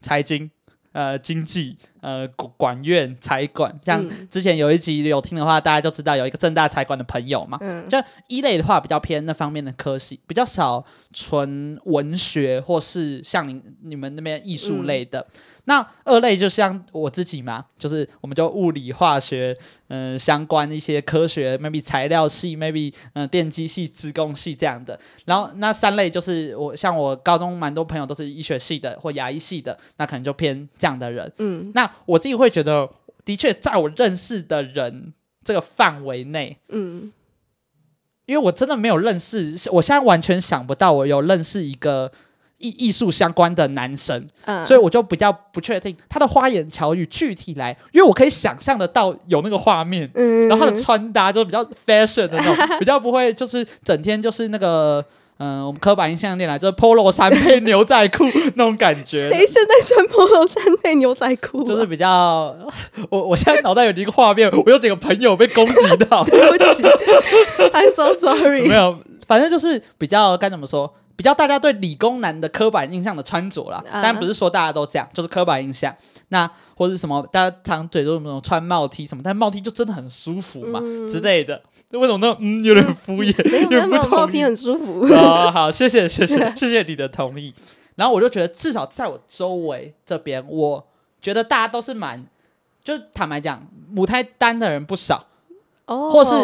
[0.01, 0.51] 财经，
[0.93, 1.77] 呃，经济，
[2.07, 7.59] 呃，管院财管，像之前有一集有听的话，大家就知道有一个正大财管的朋友嘛。
[7.61, 15.19] 嗯，就一类的话比较偏那方面的科系，比较少纯文学或是像你你们那边艺术类的。
[15.19, 19.53] 嗯那二类就像我自己嘛，就是我们就物理化学，
[19.89, 24.97] 嗯、呃，相关一些科学，maybe 材料系，maybe 嗯、呃，电机系、资工系这样的。
[25.25, 31.33] 然后那三类就是我像我高中蛮多朋友都是医学系的或牙医系的，那可能就偏这样的人。
[31.39, 32.89] 嗯，那我自己会觉得，
[33.25, 37.13] 的确在我认识的人这个范围内，嗯，
[38.27, 42.13] 因为我真的没有认识，我现在完全想不到我有认识一个。
[42.59, 55.05] 艺艺术相关的男生，嗯，所以我就比较不确定他的花言巧语具体来，因为我可以想象得到有那个画面，嗯，然后他的穿搭就是比较 fashion 的那种， 比较不会就是整天就是那个，
[55.39, 58.25] 嗯、呃，我们刻板印象念来就是 polo 衫配牛仔裤
[58.57, 59.29] 那种感觉。
[59.29, 61.63] 谁现在穿 polo 衫配牛仔裤？
[61.65, 62.57] 就是比较，
[63.11, 66.83] 我我现在脑袋有一个画面，我有几个朋友被攻击到， 对不起
[67.73, 68.67] ，I'm so sorry。
[68.67, 70.95] 没有，反正就是比较该怎么说？
[71.17, 75.95] 比较大家对理工男的刻板印象的穿着啦，当然不是说大家都这样，就是刻板印象。
[76.29, 81.63] 那或者什么，大家常嘴说那种穿帽 T 什么，但帽 T 就真的很舒服嘛、嗯、之类的。
[81.93, 83.33] 为什么那嗯有点敷衍？
[83.33, 85.07] 嗯、没有没有帽 T 很舒服。
[85.15, 87.55] 好，好，谢谢谢谢 谢谢你的同意。
[87.95, 90.87] 然后我就觉得，至少在我周围这边，我
[91.19, 92.27] 觉得大家都是蛮，
[92.85, 95.25] 就坦白讲，母胎单的人不少。
[95.87, 96.11] 哦。
[96.11, 96.35] 或是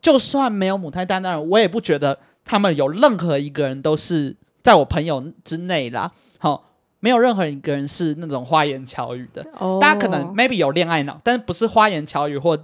[0.00, 2.16] 就算没有母胎单的人，我也不觉得。
[2.50, 6.10] 他们有任何一个人都是在我朋友之内啦，
[6.40, 6.62] 好、哦，
[6.98, 9.46] 没有任何一个人是那种花言巧语的。
[9.60, 9.80] Oh.
[9.80, 12.58] 大家可能 maybe 有恋爱脑，但是不是花言巧语或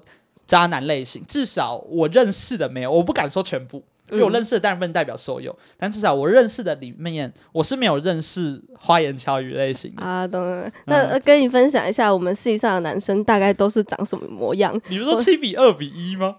[0.44, 1.22] 渣男类型。
[1.28, 5.52] 至少我认识的没有，我不敢说全部，因为我认识的当然不能代表所有。
[5.52, 10.26] 嗯、但至少我认识的里面，我是没有认识花言巧语类型的啊。
[10.26, 14.76] 懂了，那跟你分享一下，我们系上的男生大概都是长什么模样？
[14.88, 16.38] 你们说七比二比一吗？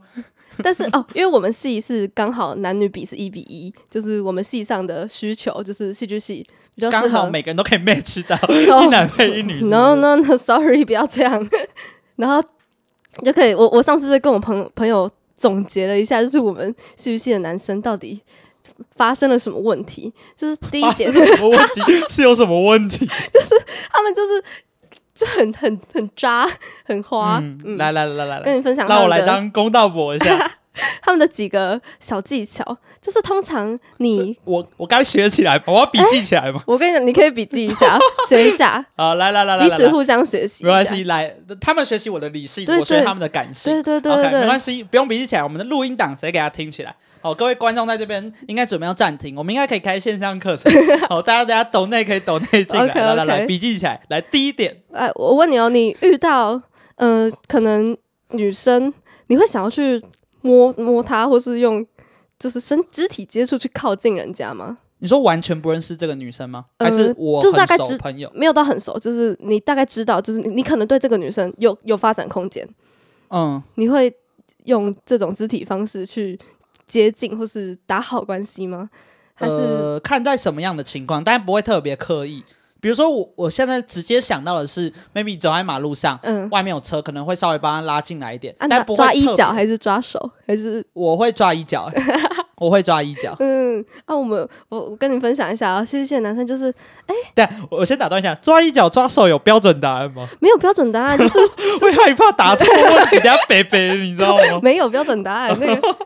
[0.64, 8.36] 但是哦，因为我们系是刚好男女比是一比一，就是我们系上的需求就是戏剧系比较刚好每个人都可以 match 到、
[8.74, 9.70] oh, 一男配一女是是。
[9.70, 11.50] No no no，sorry， 不要这样。
[12.18, 12.42] 然后
[13.24, 18.22] 就可以，我我上次就跟我朋朋友总结了一下，就是我们戏剧系的男生到底
[18.96, 20.12] 发生了什么问题？
[20.36, 21.82] 就是第一点，什么问题？
[22.10, 23.06] 是有什么问题？
[23.06, 23.50] 就是
[23.92, 24.44] 他们就是。
[25.18, 26.48] 就很很很渣，
[26.86, 27.40] 很花。
[27.40, 28.88] 嗯，嗯来来来来来，跟你分享。
[28.88, 30.52] 那我来当公道婆一下。
[31.02, 32.64] 他们的几个小技巧，
[33.02, 36.62] 就是通常你我我该学起来，我要笔记起来嘛。
[36.68, 37.98] 我跟你讲，你可以笔记一下，
[38.30, 38.86] 学一下。
[38.96, 41.04] 好，来来来来，彼此互相学习，没关系。
[41.06, 43.72] 来，他们学习我的理性，我学他们的感性。
[43.84, 45.44] 对对对没关系，不用笔记起来。
[45.44, 46.96] 我们的录音档直接给他听起来。
[47.22, 50.72] 好，各位观众在这边应该准备要暂停，我们应该可以开线上课程。
[51.10, 52.86] 好，大家大家抖内可以抖内进来。
[52.88, 54.00] 来来来，笔记起来。
[54.10, 56.62] 来，第一点，哎，我问你哦，你遇到
[56.96, 57.98] 呃，可能
[58.32, 58.94] 女生，
[59.28, 60.02] 你会想要去？
[60.42, 61.86] 摸摸他，或是用
[62.40, 64.78] 就是身肢体接触去靠近人家吗？
[65.00, 66.66] 你说完全不认识这个女生吗？
[66.80, 72.68] 还是我就是大概知朋友，没有到很熟，就是你大概知道，就是你可能对这个女生有有发展空间，
[73.30, 74.12] 嗯，你会
[74.64, 76.40] 用这种肢体方式去
[76.88, 78.90] 接近或是打好关系吗？
[79.36, 82.44] 还是、呃、看在什么样的情况，但不会特别刻意。
[82.80, 91.92] 比如说我我现在直接想到的是，maybe 走在马路上，嗯，外面有车，可能会稍微帮他拉进来一点，啊、但不会抓衣角还是抓手，还是我会抓衣角，
[92.58, 93.36] 我会抓衣角。
[93.42, 96.74] 嗯，啊，我们我我跟你分享一下啊，其实现在男生就是，
[97.08, 100.28] 哎，对，我先打断一下，抓衣角抓手有标准答案吗？
[100.40, 101.40] 没有标准答案，就是
[101.82, 104.60] 会害怕答错问题，等下背背，你知道吗？
[104.62, 105.98] 没有标准答案，那个。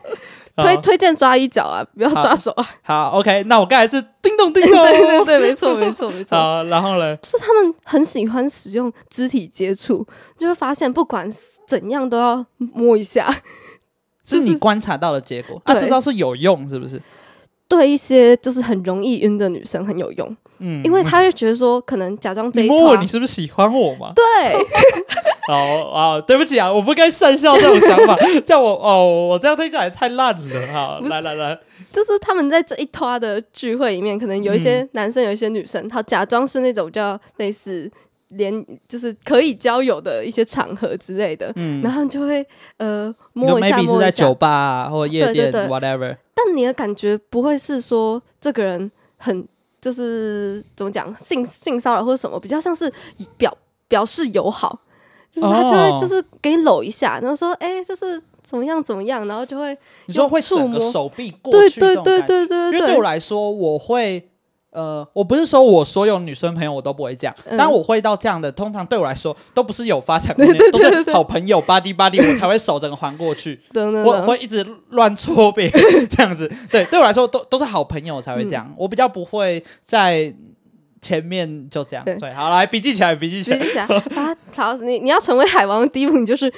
[0.62, 2.62] 推推荐抓衣角啊，不要抓手啊。
[2.82, 6.36] 好， 好，OK，那我刚才是叮咚叮咚， 对对对，没错没错没错。
[6.38, 7.16] 好，然后呢？
[7.18, 10.06] 就是他们很喜欢使用肢体接触，
[10.38, 11.28] 就会发现不管
[11.66, 13.34] 怎样都要摸一下。
[14.24, 17.00] 就是你观察到的结果，他知道是有用，是不是？
[17.72, 20.36] 对一些就是很容易晕的女生很有用。
[20.58, 24.12] 嗯，因为她会觉得说，可能假装这一摸我，你是不是喜欢我嘛？
[24.14, 24.24] 对。
[25.48, 25.56] 好
[25.88, 31.00] 啊，对不起啊，我不该善笑这种想法， 叫我哦，我这样听起来太烂了哈。
[31.08, 31.58] 来来来，
[31.90, 37.90] 就是他们在这一拖的聚会里面，可能有一些男生，有一些女生，他假装是那种比较类似
[38.28, 46.16] 连，就是可以交友的一些场合之类的，嗯，然后就会呃摸一下，摸一下，是在酒吧或夜店对对对，whatever。
[46.34, 49.46] 但你的感觉不会是说这个人很。
[49.82, 52.88] 就是怎么讲性性骚扰或者什么，比较像是
[53.36, 53.52] 表
[53.88, 54.78] 表示友好，
[55.28, 64.30] 就是他就会就是给你搂一下，然后说哎、欸，就是怎么样怎么样，然后就会你说会触摸手臂过去，对对对对对，对，因为对我来说，我会。
[64.72, 76.50] 呃，我不是说我所有女生朋友我都不会这样，但我会到这样的，通常对我来说都不是有发展空间， 都是好朋友，buddy buddy，我才会手整个环过去，我会一直乱戳别人这样子。
[76.72, 80.34] 对，对我来说都都是好朋友才会这样，我比较不会在
[81.02, 82.02] 前面就这样。
[82.04, 83.58] 对，好，来笔记起来，笔记起来。
[83.58, 83.84] 笔记起来
[84.16, 86.50] 啊，好，你你要成为海王的第一步，你就是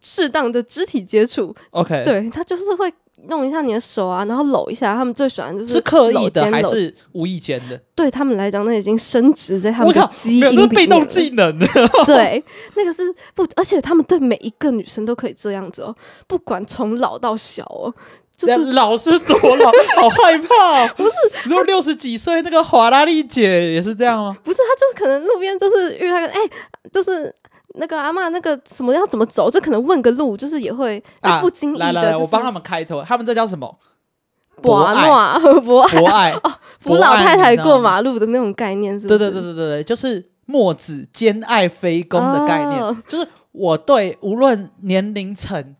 [0.00, 1.52] 适当的肢体接触。
[1.70, 2.92] OK，对他就是会。
[3.28, 7.80] 弄一下你的手啊，然后搂一下，他们最喜欢就是是刻意的还是无意间的？
[7.94, 10.68] 对他们来讲，那已经升值在他们的基因里面。
[10.68, 11.58] 那被动技能。
[12.06, 12.44] 对，
[12.76, 13.02] 那个是
[13.34, 15.94] 不，而且他们对每一个女生都可以这样子哦，
[16.28, 17.92] 不管从老到小哦，
[18.36, 20.90] 就是老是多老，好害怕哦。
[20.96, 21.12] 不是，
[21.48, 24.36] 如果六十几岁那个法拉利姐也是这样吗？
[24.44, 26.38] 不是，她就是可能路边就是遇到个哎，
[26.92, 27.34] 就是。
[27.76, 29.50] 那个阿嬷，那个什么要怎么走？
[29.50, 32.02] 就可能问个路，就是也会就不经意的、就是啊。
[32.02, 33.78] 来来来，我帮他们开头，他们这叫什么？
[34.62, 35.06] 博爱，
[35.60, 39.18] 博爱，博爱 哦，扶老太太过马路的那种概念，是不是？
[39.18, 45.76] 对对对对对对，就是墨子兼爱非攻的概念，哦、就是我对无论年龄层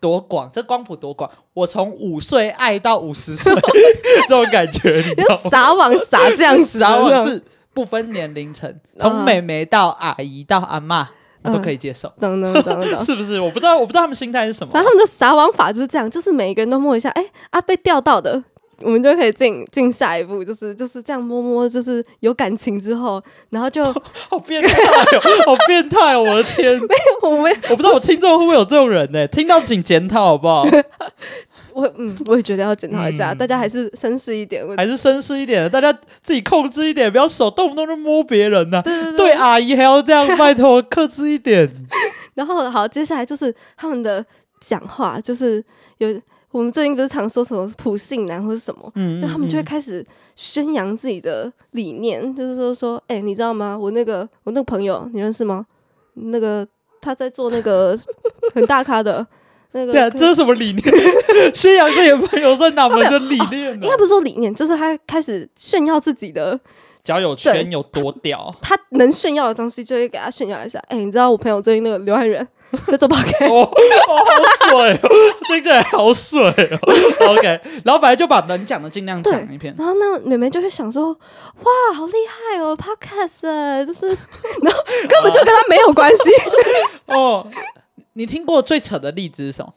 [0.00, 3.54] 多广，这光谱多广，我从五岁爱到五十岁，
[4.28, 5.50] 这种感觉，你知道吗？
[5.50, 7.42] 撒网撒这样撒网是。
[7.78, 11.08] 不分年龄层， 从妹妹到阿姨到阿妈，
[11.44, 12.12] 我都可以接受。
[12.18, 13.38] 等等等等， 是不是？
[13.38, 14.72] 我不知道，我不知道他们心态是什么。
[14.72, 18.42] 反正他们的撒网法就是这样，就是每一个人都摸一下，哎、欸、啊，被钓到的，
[18.82, 23.84] 我们就可以进进下一步，就是就是这样摸摸，就是有感情之后，然后就
[24.28, 26.24] 好变态哦，好变态哦！
[26.24, 29.24] 我的天，没有，我没，我不知道我听众会不会有这种人呢？
[29.28, 30.66] 听到请检讨好不好？
[31.78, 35.92] 我嗯，我也觉得要检讨一下，嗯，大家还是绅士一点，还是绅士一点的，大家
[36.24, 38.82] 自己控制一点，不要手动不动就摸别人呐，啊。
[38.82, 41.70] 对对对，对阿姨还要这样，拜托克制一点。
[42.34, 44.24] 然后好，接下来就是他们的
[44.60, 45.64] 讲话，就是
[45.98, 53.78] 有我们最近不是常说什么普信男或是什么，嗯，就他们就会开始宣扬自己的理念，就是说说，哎，欸，你知道吗？
[53.78, 55.64] 我那个我那个朋友，你认识吗？
[56.14, 56.66] 那个
[57.00, 57.96] 他在做那个
[58.52, 59.24] 很大咖的。
[59.72, 60.82] 那个、对啊，这是什么理念？
[61.54, 63.84] 宣扬自己的朋友在哪门的理念呢？
[63.84, 66.58] 应该不是说理念，就是他开始炫耀自己的
[67.04, 68.54] 交友圈有多屌。
[68.60, 70.78] 他能炫耀的东西，就会给他炫耀一下。
[70.88, 72.46] 哎、欸，你知道我朋友最近那个刘汉仁
[72.86, 73.64] 在做 podcast 哦，
[74.06, 75.08] 好水哦，
[75.48, 77.28] 听起来好水哦。
[77.32, 79.74] OK，然后本来就把能讲的尽量讲一遍。
[79.78, 86.30] 然后那妹妹就会想说：哇，好厉害哦，podcast 哎，就是，然后根本就跟他没有关系
[87.06, 87.46] 哦。
[88.18, 89.72] 你听过最扯的例子是什么？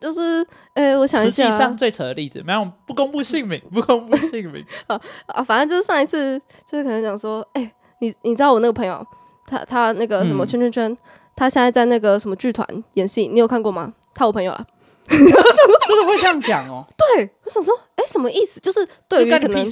[0.00, 9.04] 就是，呃，我想一下，实际上最扯的例子，没有不公布姓名，不公布姓名 啊啊，反正就是上一次，就是可能讲说，哎、欸，你你知道我那个朋友，
[9.46, 10.98] 他他那个什么圈圈圈，嗯、
[11.34, 12.64] 他现在在那个什么剧团
[12.94, 13.92] 演戏，你有看过吗？
[14.14, 14.64] 他我朋友啊，
[15.08, 16.86] 真的会这样讲哦？
[17.16, 18.60] 对，我想说，哎、欸，什么意思？
[18.60, 19.64] 就是对于可能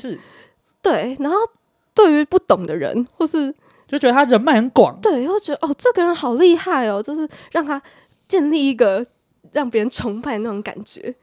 [0.83, 1.37] 对，然后
[1.95, 3.55] 对于不懂的人，或是
[3.93, 7.81] 就觉得他人脉很广，对，又觉得哦，这个人好厉害哦，就是让他
[8.27, 9.07] 建立一个。
[9.51, 11.15] 让别人崇拜那种感觉，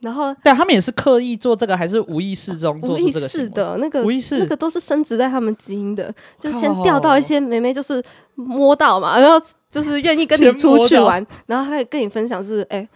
[0.00, 3.20] 然后但他们也是刻意做这个，还是无意识中做出这个？
[3.20, 8.04] 无意识的那个，无意识那个都是升值在他们基因的，就先钓到一些妹妹，就是
[8.34, 12.88] 摸到嘛， 然后就是愿意跟你出去玩， 然后还跟你分享是，哎、欸，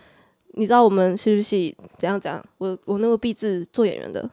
[0.56, 2.44] 你知道我们戏剧系怎样怎样？
[2.58, 4.28] 我我那个毕制做演员的，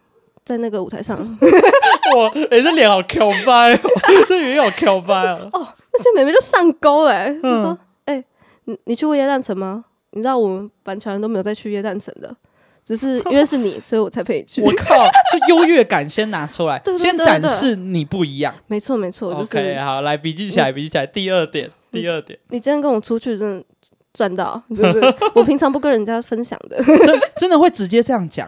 [0.46, 1.18] 在那个舞台上，
[2.16, 3.80] 哇，哎、欸，这脸好 Q 掰，
[4.28, 8.26] 这脸好 Q 掰哦， 哦，那些妹妹就上钩了，就说，哎、欸，
[8.66, 9.86] 你你去过耶诞城吗？
[10.12, 12.36] 你知道我们板桥人都没有再去耶诞城的，
[12.84, 14.62] 只是因为是你，所以我才陪你去。
[14.66, 18.54] 我靠，就优越感先拿出来，先展示你不一样。
[18.68, 21.08] 没错没错，就是 OK，好，来笔记起来，笔记起来。
[21.08, 23.66] 第二点，第二点，你今天跟我出去真的
[24.14, 28.48] 赚到，就是我平常不跟人家分享的，真真的会直接这样讲，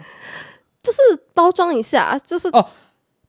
[0.86, 1.00] 就是
[1.34, 2.70] 包装一下，就是哦，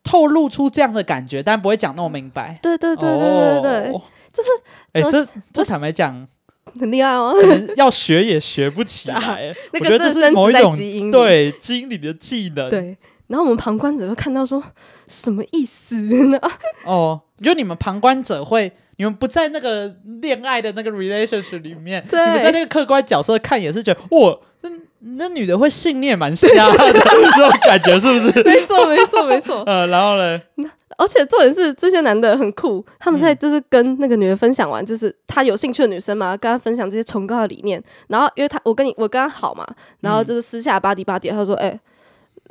[0.05, 2.59] 透露出这样的感觉，但不会讲那么明白。
[2.63, 3.93] 对对对对对对对，
[4.33, 4.49] 就是
[4.93, 6.29] 哎，这这坦白讲。
[6.81, 7.33] 很厉害哦，
[7.77, 9.55] 要学也学不起来。
[9.73, 12.69] 那个这是某一种基因，对基因里的技能。
[12.69, 12.99] 对，
[13.29, 14.63] 然后我们旁观者会看到说
[15.07, 15.95] 什么意思
[16.27, 16.39] 呢？
[16.85, 24.37] 哦，就你们旁观者会，你们不在那个恋爱的那个 relationship 里面，你们在那个客观角色看也是觉得，哇，
[25.07, 28.43] 那那女的会信念蛮瞎的，这种感觉是不是？
[28.45, 29.63] 没错，没错，没错。
[29.67, 30.41] 呃，然后呢？
[30.99, 37.83] 而且重点是这些男的很酷，他们在就是跟那个女的分享完，就是他有兴趣的女生嘛，跟他分享这些崇高的理念。
[38.09, 39.67] 然后因为他我跟你我跟他好嘛，
[40.01, 41.81] 然后就是私下巴迪巴迪，他说：“哎、欸，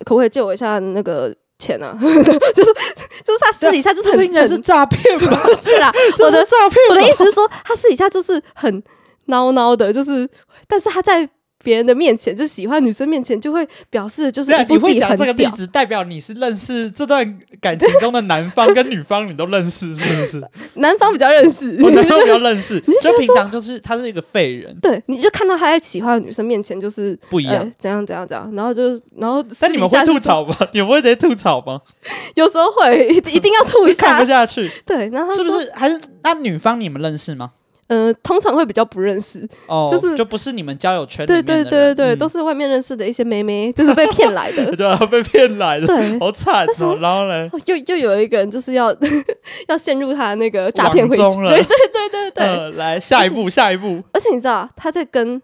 [0.05, 5.41] 可不可以借我一下那个钱啊？” 就是就是他私底下就是很应该是诈骗吧？
[5.43, 6.79] 不是啦，我的诈骗。
[6.89, 8.83] 我的意思是说，他私底下就是很
[9.27, 10.29] 孬孬的，就是
[10.67, 11.27] 但是他在。
[11.65, 15.09] 别人的面前，就喜欢女生面前，就会表示就是一副自己很屌。
[15.09, 20.47] 你会讲这个例子，代表你是认识这段感情中的男方跟女方，你都认识是不是？
[20.75, 22.79] 男方比较认识，我男方比较认识。
[22.79, 29.43] 就，就平常就是他是一个废人，对，你就看到他在喜欢的女生面前就是不一样，欸、怎样怎样怎样，然后就然后。
[29.59, 30.55] 但你们会吐槽吗？
[30.71, 31.81] 你们会直接吐槽吗？
[32.35, 34.69] 有时候会，一定要吐一下，看不下去。
[34.85, 37.51] 对，然后是不是还是那女方你们认识吗？
[37.87, 46.97] 呃，通常会比较不认识，哦，就是就不是你们交友圈里对对对对对，都是外面认识的一些妹妹，就是被骗来的， 对啊，被骗来的，对，好惨哦。
[46.99, 48.95] 然后呢，又又有一个人就是要
[49.69, 52.71] 要陷入他那个诈骗中了，对对对对对。
[52.71, 54.01] 来下一步，下一步。
[54.11, 55.39] 而且你知道他在跟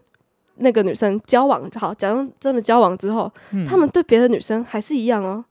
[0.56, 3.30] 那个女生交往，好，假如真的交往之后，
[3.68, 5.44] 他们对别的女生还是一样哦，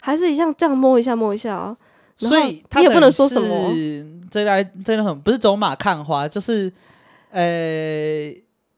[0.00, 1.76] 还是一样这样摸一下摸一下哦。
[2.16, 3.70] 所以他也不能说什么。
[4.30, 6.72] 这来真的很不是走马看花，就是，
[7.30, 8.30] 呃，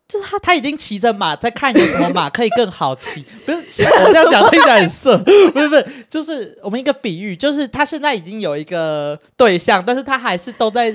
[0.08, 5.16] 就是他他已经骑着马在看有什么马可以更好骑， 不是 我这样讲听起来很色，
[5.52, 10.94] 不是不是，就是我们一个比喻，就是他现在已经有一个对象，但是他还是都在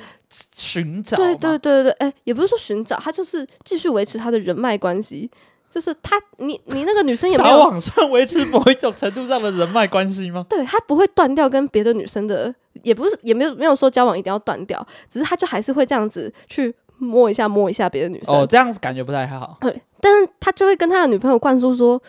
[0.56, 5.30] 寻找，对对对对，哎，也不是说寻找，他就是继续维持他的人脉关系。
[5.76, 10.46] 就是他，你你那个女生也没有撒网算维持某一种程度上的人脉关系吗？
[10.50, 18.34] 对，他不会断掉跟别的女生的，也不是也没有没有说交往一定要断掉，只是他就还是会这样子去摸一下摸一下别的女生。
[18.34, 19.58] 哦，这样子感觉不太好。
[19.60, 22.02] 对，但是他就会跟他的女朋友灌输说，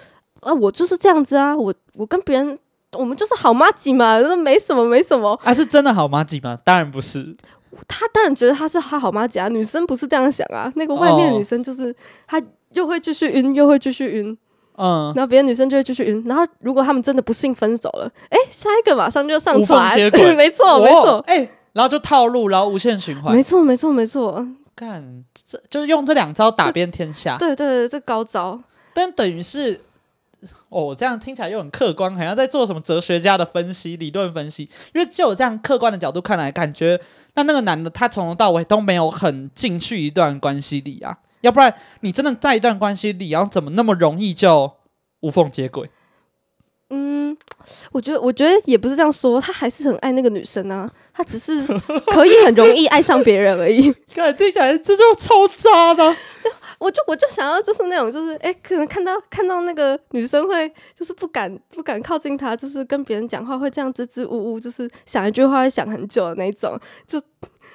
[0.43, 2.57] 啊，我就是这样子啊，我我跟别人
[2.93, 5.37] 我们就是好妈几嘛，那没什么没什么。
[5.43, 6.57] 还、啊、是真的好妈几吗？
[6.65, 7.37] 当然不是。
[7.89, 11.93] 他当然觉得他是他好妈几啊，女生不是这样想啊，那个外面的女生就是
[12.29, 12.39] 他。
[12.39, 12.45] 哦
[12.77, 14.37] 又会继续晕，又会继续晕，
[14.77, 19.99] 嗯，然后别的女生就会继续晕，然后如果他们真的不幸分手了，哎，下一个马上就上船，
[20.37, 28.61] 没错 没错，哎，然后就套路，然后无限循环，没错没错没错，干，这就是用这两招打遍天下，对对对，这高招，
[28.93, 29.81] 但等于是，
[30.69, 37.01] 哦，这样听起来又很客观，好像在做什么哲学家的分析、理论分析，因为就有这样客观的角度看来，感觉
[37.35, 41.17] 那那个男的他从头到尾都没有很进去一段关系里啊。
[41.43, 44.73] 要不然你真的在一段关系里，然后怎么那么容易就
[45.21, 45.91] 无缝接轨？
[46.89, 47.37] 嗯，
[47.91, 51.67] 我觉得，我觉得也不是这样说，他还是很爱那个女生啊，他只是
[52.07, 53.93] 可以很容易爱上别人而已。
[54.15, 56.15] 看听起来这就超渣的。
[56.79, 66.79] 我就我就想要就是那种就是哎、欸，可能看到看到那个女生会就是不敢不敢靠近他，就是跟别人讲话会这样支支吾吾，就是想一句话会想很久的那种。
[67.05, 67.21] 就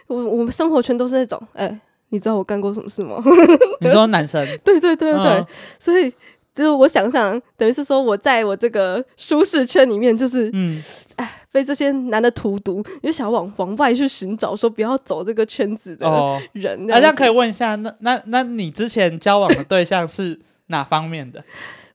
[0.07, 1.65] 我我们生活圈都是那种哎。
[1.65, 1.81] 欸
[2.11, 3.21] 你知道我干过什么事吗？
[3.81, 4.45] 你说男生？
[4.63, 5.47] 对对对对对，嗯、
[5.79, 6.09] 所以
[6.53, 10.81] 就是我想想，等于是说我在我这个舒适圈里面，就是嗯，
[11.15, 16.05] 哎，被这些男的荼毒，就想往往外去寻找，说不要走这个圈子的
[16.51, 16.85] 人。
[16.85, 21.43] 那、哦啊、这样可以问一下，那那那你之前交往的对象是哪方面的？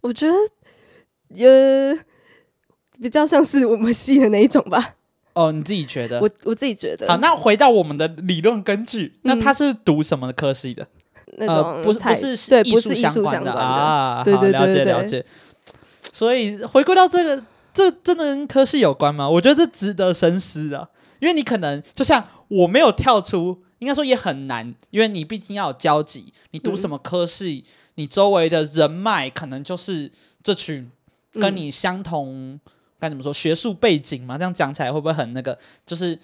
[0.00, 0.34] 我觉得
[1.44, 1.98] 呃，
[3.00, 4.94] 比较像是我们系的那一种吧。
[5.36, 6.18] 哦，你自己觉得？
[6.18, 7.06] 我我自己觉得。
[7.06, 10.88] 好，那回到我们的理论根据，嗯、那他是读什么科系的？
[11.36, 14.24] 那种、呃、不是不是对，艺术相关的啊。
[14.24, 15.26] 对对对对，了解了解。
[16.10, 19.28] 所以回归到这个，这真的跟科系有关吗？
[19.28, 30.10] 我觉得这值得深思的，因为你可能就像我没有跳出，应该说也很难，因为你毕竟要有交集，你读什么科系，嗯、你周围的人脉可能就是
[30.42, 30.90] 这群
[31.34, 32.52] 跟你相同。
[32.52, 32.60] 嗯
[32.98, 33.32] 该怎么说？
[33.32, 35.58] 学术背景嘛，这样讲起来会不会很那个？
[35.84, 36.18] 就是，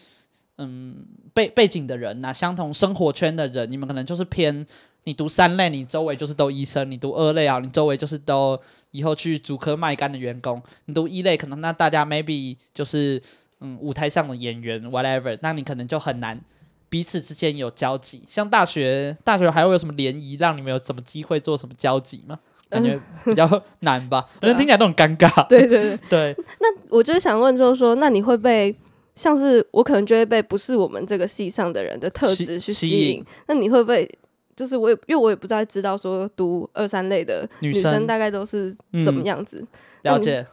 [0.58, 0.96] 嗯，
[1.34, 4.66] 背背景的人呐、相同生活圈的人，你们可能就是偏
[5.04, 8.60] 你读三类，你周围就是都医生；你读二类啊，你周围就是都
[8.92, 13.20] 以后去主科卖干的员工；你读一类，可能那大家 maybe 就是
[13.60, 16.40] 嗯舞台上的演员 whatever，那你可能就很难
[16.88, 18.22] 彼此之间有交集。
[18.28, 22.38] 像大学，大学还会有什么联谊，让你们有什么机会做什么交集吗？
[22.72, 25.46] 感觉比较 难吧， 反正听起来都很尴尬。
[25.46, 25.98] 对对对
[26.34, 26.36] 对。
[26.60, 28.74] 那我就是想问，就是说，那你会被
[29.14, 32.98] 像是我可能就会被不是我们这个系上的人的特质去吸引？
[32.98, 34.10] 吸引那你会不会
[34.56, 39.58] 就是我也因为我也不太知道说读二三类的女生大概都是怎么样子？
[39.60, 39.68] 嗯、
[40.02, 40.46] 了解。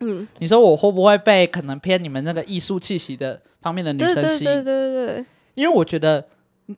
[0.00, 4.44] 嗯，你说我会不会被可能偏你们那个艺术气息的方面的女生吸引？
[4.44, 5.24] 对对对对对。
[5.54, 6.24] 因为我觉得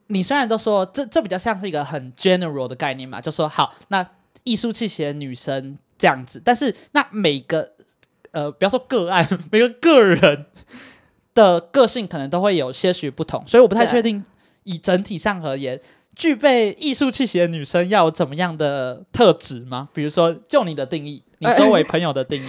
[0.09, 4.07] 你虽然都说这这比较像是一个很 general 的概念嘛，就说好那。
[4.47, 7.73] 艺术气息的女生这样子，但是那每个
[8.31, 10.47] 呃，不要说个案，每个个人
[11.35, 14.25] 的个性可能都会有些许不同，所以我不太确定
[14.63, 15.81] 以整体上而言，
[16.15, 19.89] 具备艺术气息的女生要有怎么样的特质吗？
[19.93, 21.23] 比如说，就你的定义。
[21.39, 22.47] 你周围朋友的定义，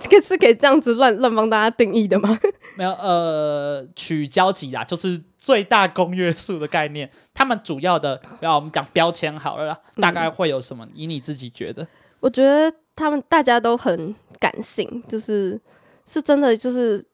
[0.00, 2.38] 这个、欸、是可以这样子乱乱帮大家定义的吗？
[2.76, 7.10] 没有，呃，取交集啦，就是最大公约数的概念。
[7.34, 10.86] 他们主要的，要我们讲标签好了啦，大概会有什么？
[10.94, 11.86] 以你自己觉得？
[12.20, 15.60] 我觉得他们大家都很感性，就是
[16.06, 17.04] 是真的，就是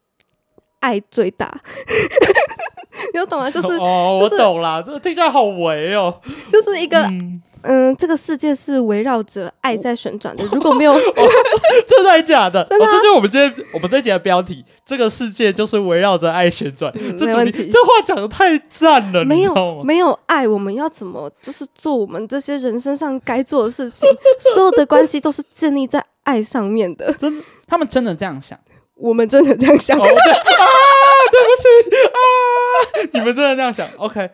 [0.80, 1.58] 爱最大。
[3.14, 3.50] 你有懂吗？
[3.50, 6.20] 就是哦，我懂啦，这个听起来好唯哦，
[6.50, 7.08] 就是一个。
[7.64, 10.44] 嗯嗯，这个世界是围绕着爱在旋转的。
[10.52, 10.94] 如果没有，
[11.86, 12.64] 真的还假的？
[12.70, 14.64] 真的，这就是我们今天我们这一集的标题。
[14.86, 16.92] 这个世界就是围绕着爱旋转。
[17.18, 19.24] 这问题，这话讲的太赞了。
[19.24, 24.08] 没有，没有爱，我们要怎么就是做我们这些人身上该做的事情？
[24.54, 27.12] 所有的关系都是建立在爱上面的。
[27.14, 28.58] 真，他们真的这样想？
[28.96, 29.98] 我们真的这样想？
[29.98, 31.48] 啊，对不
[31.90, 34.30] 起啊，你们真的这样想？OK，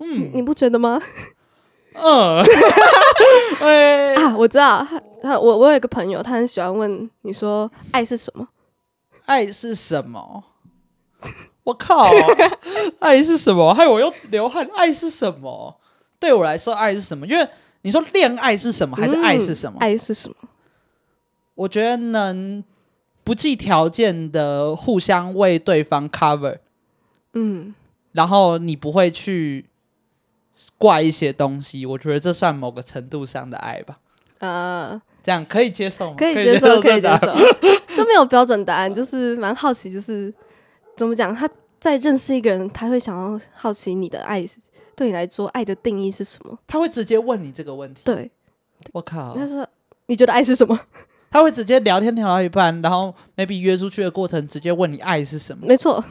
[0.00, 1.00] 嗯，你不觉得吗？
[1.94, 2.44] 嗯，
[4.16, 4.86] 啊，我知道，
[5.22, 8.46] 他我我有一个朋友，他很喜欢问你说爱是什么？
[9.26, 10.44] 爱是什么？
[11.64, 12.10] 我靠，
[12.98, 13.72] 爱是什么？
[13.74, 14.68] 害我又流汗。
[14.74, 15.76] 爱是什么？
[16.18, 17.26] 对我来说，爱是什么？
[17.26, 17.48] 因为
[17.82, 19.78] 你说恋爱是什么，还是爱是什么？
[19.78, 20.34] 嗯，爱是什么？
[21.54, 22.64] 我觉得能
[23.22, 26.58] 不计条件的互相为对方 cover，
[27.34, 27.72] 嗯，
[28.12, 29.66] 然后你不会去。
[30.78, 33.98] 挂一些东西，我觉得这算某个程度上的爱吧。
[34.38, 36.16] 呃，这样可以接受吗？
[36.18, 37.32] 可以接受，可以接受。
[37.96, 40.32] 这没有标准答案，就是蛮好奇，就是
[40.96, 41.34] 怎么讲？
[41.34, 41.48] 他
[41.80, 44.44] 在认识一个人，他会想要好奇你的爱，
[44.96, 46.58] 对你来说，爱的定义是什么？
[46.66, 48.00] 他会直接问你这个问题。
[48.04, 48.30] 对，
[48.92, 49.36] 我靠。
[49.36, 49.66] 他说
[50.06, 50.78] ：“你觉得爱是什么？”
[51.30, 55.66] 他会直接聊天聊到一半，然后 maybe 约出去的过程，直接问你爱是什么？
[55.66, 56.04] 没错。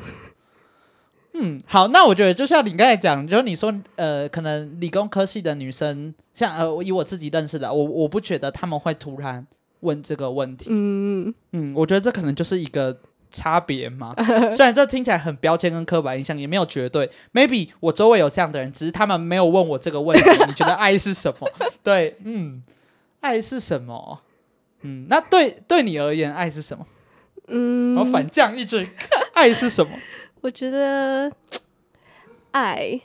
[1.34, 9.46] 嗯，好，那我觉得就像你刚才讲，就是你说，呃，可能理工科系的女生，像呃，以我自己认识的，我我不觉得他们会突然
[9.80, 10.68] 问这个问题。
[10.70, 13.00] 嗯嗯，我觉得这可能就是一个
[13.32, 14.14] 差别嘛。
[14.52, 17.10] 虽然这听起来很标签跟刻板印象，也没有绝对。
[17.34, 20.30] Maybe 我周围有这样的人，只是他们没有问我这个问题。
[20.48, 21.50] 你觉得爱是什么？
[21.82, 22.62] 对，嗯，
[23.22, 24.20] 爱是什么？
[24.82, 26.86] 嗯，那对对你而言，爱是什么？
[27.48, 28.88] 嗯，我反将一军，
[29.34, 29.92] 爱是什么？
[30.42, 31.32] 我觉得
[32.52, 33.00] 爱，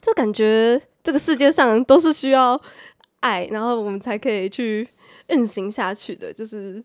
[0.00, 2.58] 就感觉这个世界上都是需要
[3.20, 4.88] 爱，然后我们才可以去
[5.28, 6.32] 运行下去的。
[6.32, 6.82] 就是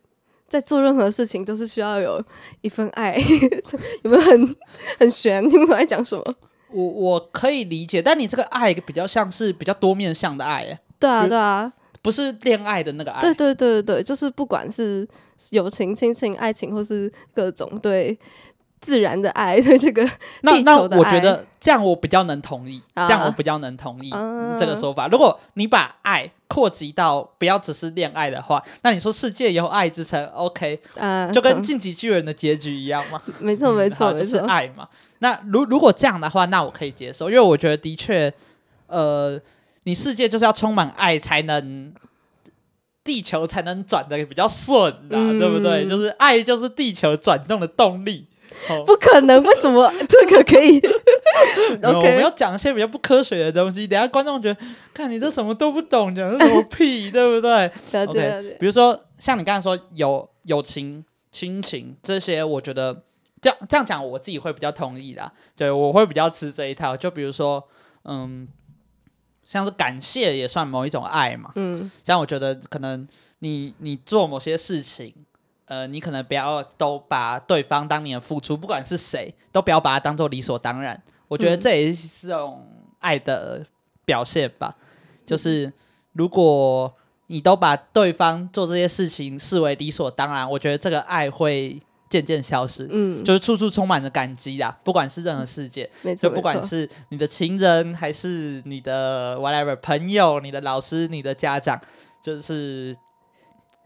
[0.49, 2.21] 在做任何事情，都是需要有
[2.61, 3.15] 一份爱。
[4.03, 4.55] 有没有很
[4.99, 5.49] 很悬？
[5.49, 6.23] 听我在讲什么？
[6.71, 13.21] 我我可以理解，但你这个爱比较像是比较多面向的爱，对啊，对啊，不是恋爱的那个爱。
[13.21, 15.07] 对对对对对，就是不管是
[15.51, 18.19] 友情、亲情、爱情，或是各种对。
[18.83, 20.07] 自然的爱，对这个
[20.41, 20.97] 那地球的爱。
[20.97, 25.07] 那我觉得这样我比较能同意，啊、这样我比较能同意啊这个说法。
[25.07, 33.21] 如果你把爱扩及到不要只是恋爱的话，那你说世界有爱之城，OK，啊，就跟进击巨人的结局一样吗？
[33.39, 34.87] 没错，没错，嗯、就是爱嘛。
[35.19, 38.33] 那如如果这样的话，那我可以接受，因为我觉得的确，
[38.87, 39.39] 呃，
[39.83, 41.93] 你世界就是要充满爱才能。
[43.05, 45.85] 地球才能转的比较顺啊，嗯、对不对？
[45.89, 48.25] 就是爱，就是地球转动的动力。
[48.85, 50.79] 不可能，为什么这个可以？
[51.81, 51.97] okay.
[51.97, 54.59] 我们要讲一些比较不科学的东西，等下观众觉得，
[54.93, 57.71] 看你这什么都不懂，讲的什么屁，对不对
[58.05, 63.03] ？OK，比如说像你刚才说友友情、亲情这些，我觉得
[63.41, 65.31] 这样这样讲，我自己会比较同意的。
[65.55, 66.95] 对，我会比较吃这一套。
[66.95, 67.67] 就比如说，
[68.05, 68.47] 嗯。
[69.45, 73.05] 像是感谢也算某一种爱嘛，嗯，像我觉得可能
[73.39, 75.13] 你你做某些事情，
[75.65, 81.01] 呃，你可能不要都把对方当你的付出，不管是谁，都不要把它当做理所当然。
[81.27, 82.67] 我觉得这也是一种
[82.99, 83.65] 爱的
[84.05, 84.73] 表现吧。
[84.77, 84.83] 嗯，
[85.25, 85.71] 就是
[86.13, 86.93] 如果
[87.27, 91.81] 你都把对方做这些事情视为理所当然，我觉得这个爱会。
[92.09, 94.77] 渐渐消失，嗯，就是处处充满着感激啦。
[94.83, 101.81] 不管是任何世界，就不管是你的情人，还是你的 whatever 朋友、你的老师、你的家长，
[102.21, 102.95] 就是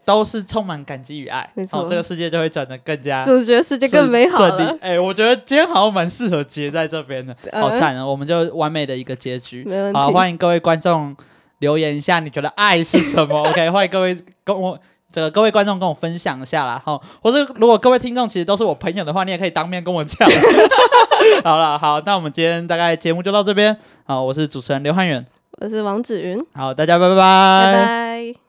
[0.08, 1.46] 都是充满感激与爱。
[1.52, 4.74] 没错，哦，这个世界就会转得更加，是不是觉得世界更美好了？
[4.80, 8.06] 哎、欸，我觉得今天好像蛮适合结在这边的，好赞啊！
[8.06, 9.68] 我们就完美的一个结局。
[9.92, 11.14] 好，欢迎各位观众
[11.58, 13.42] 留言一下，你觉得爱是什么？
[13.50, 14.78] OK，欢迎各位跟我。
[15.10, 20.28] 这个各位观众跟我分享一下啦，好，或者如果各位听众其实都是我朋友的话，你也可以当面跟我讲。
[21.42, 23.74] 好了，好，那我们今天大概节目就到这边。
[24.04, 25.24] 好，我是主持人刘汉远，
[25.62, 26.38] 我是王子云。
[26.52, 28.47] 好，大家拜拜拜拜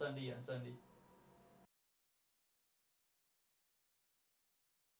[0.00, 0.06] 拜。
[0.06, 0.39] OK，很顺利，很顺利。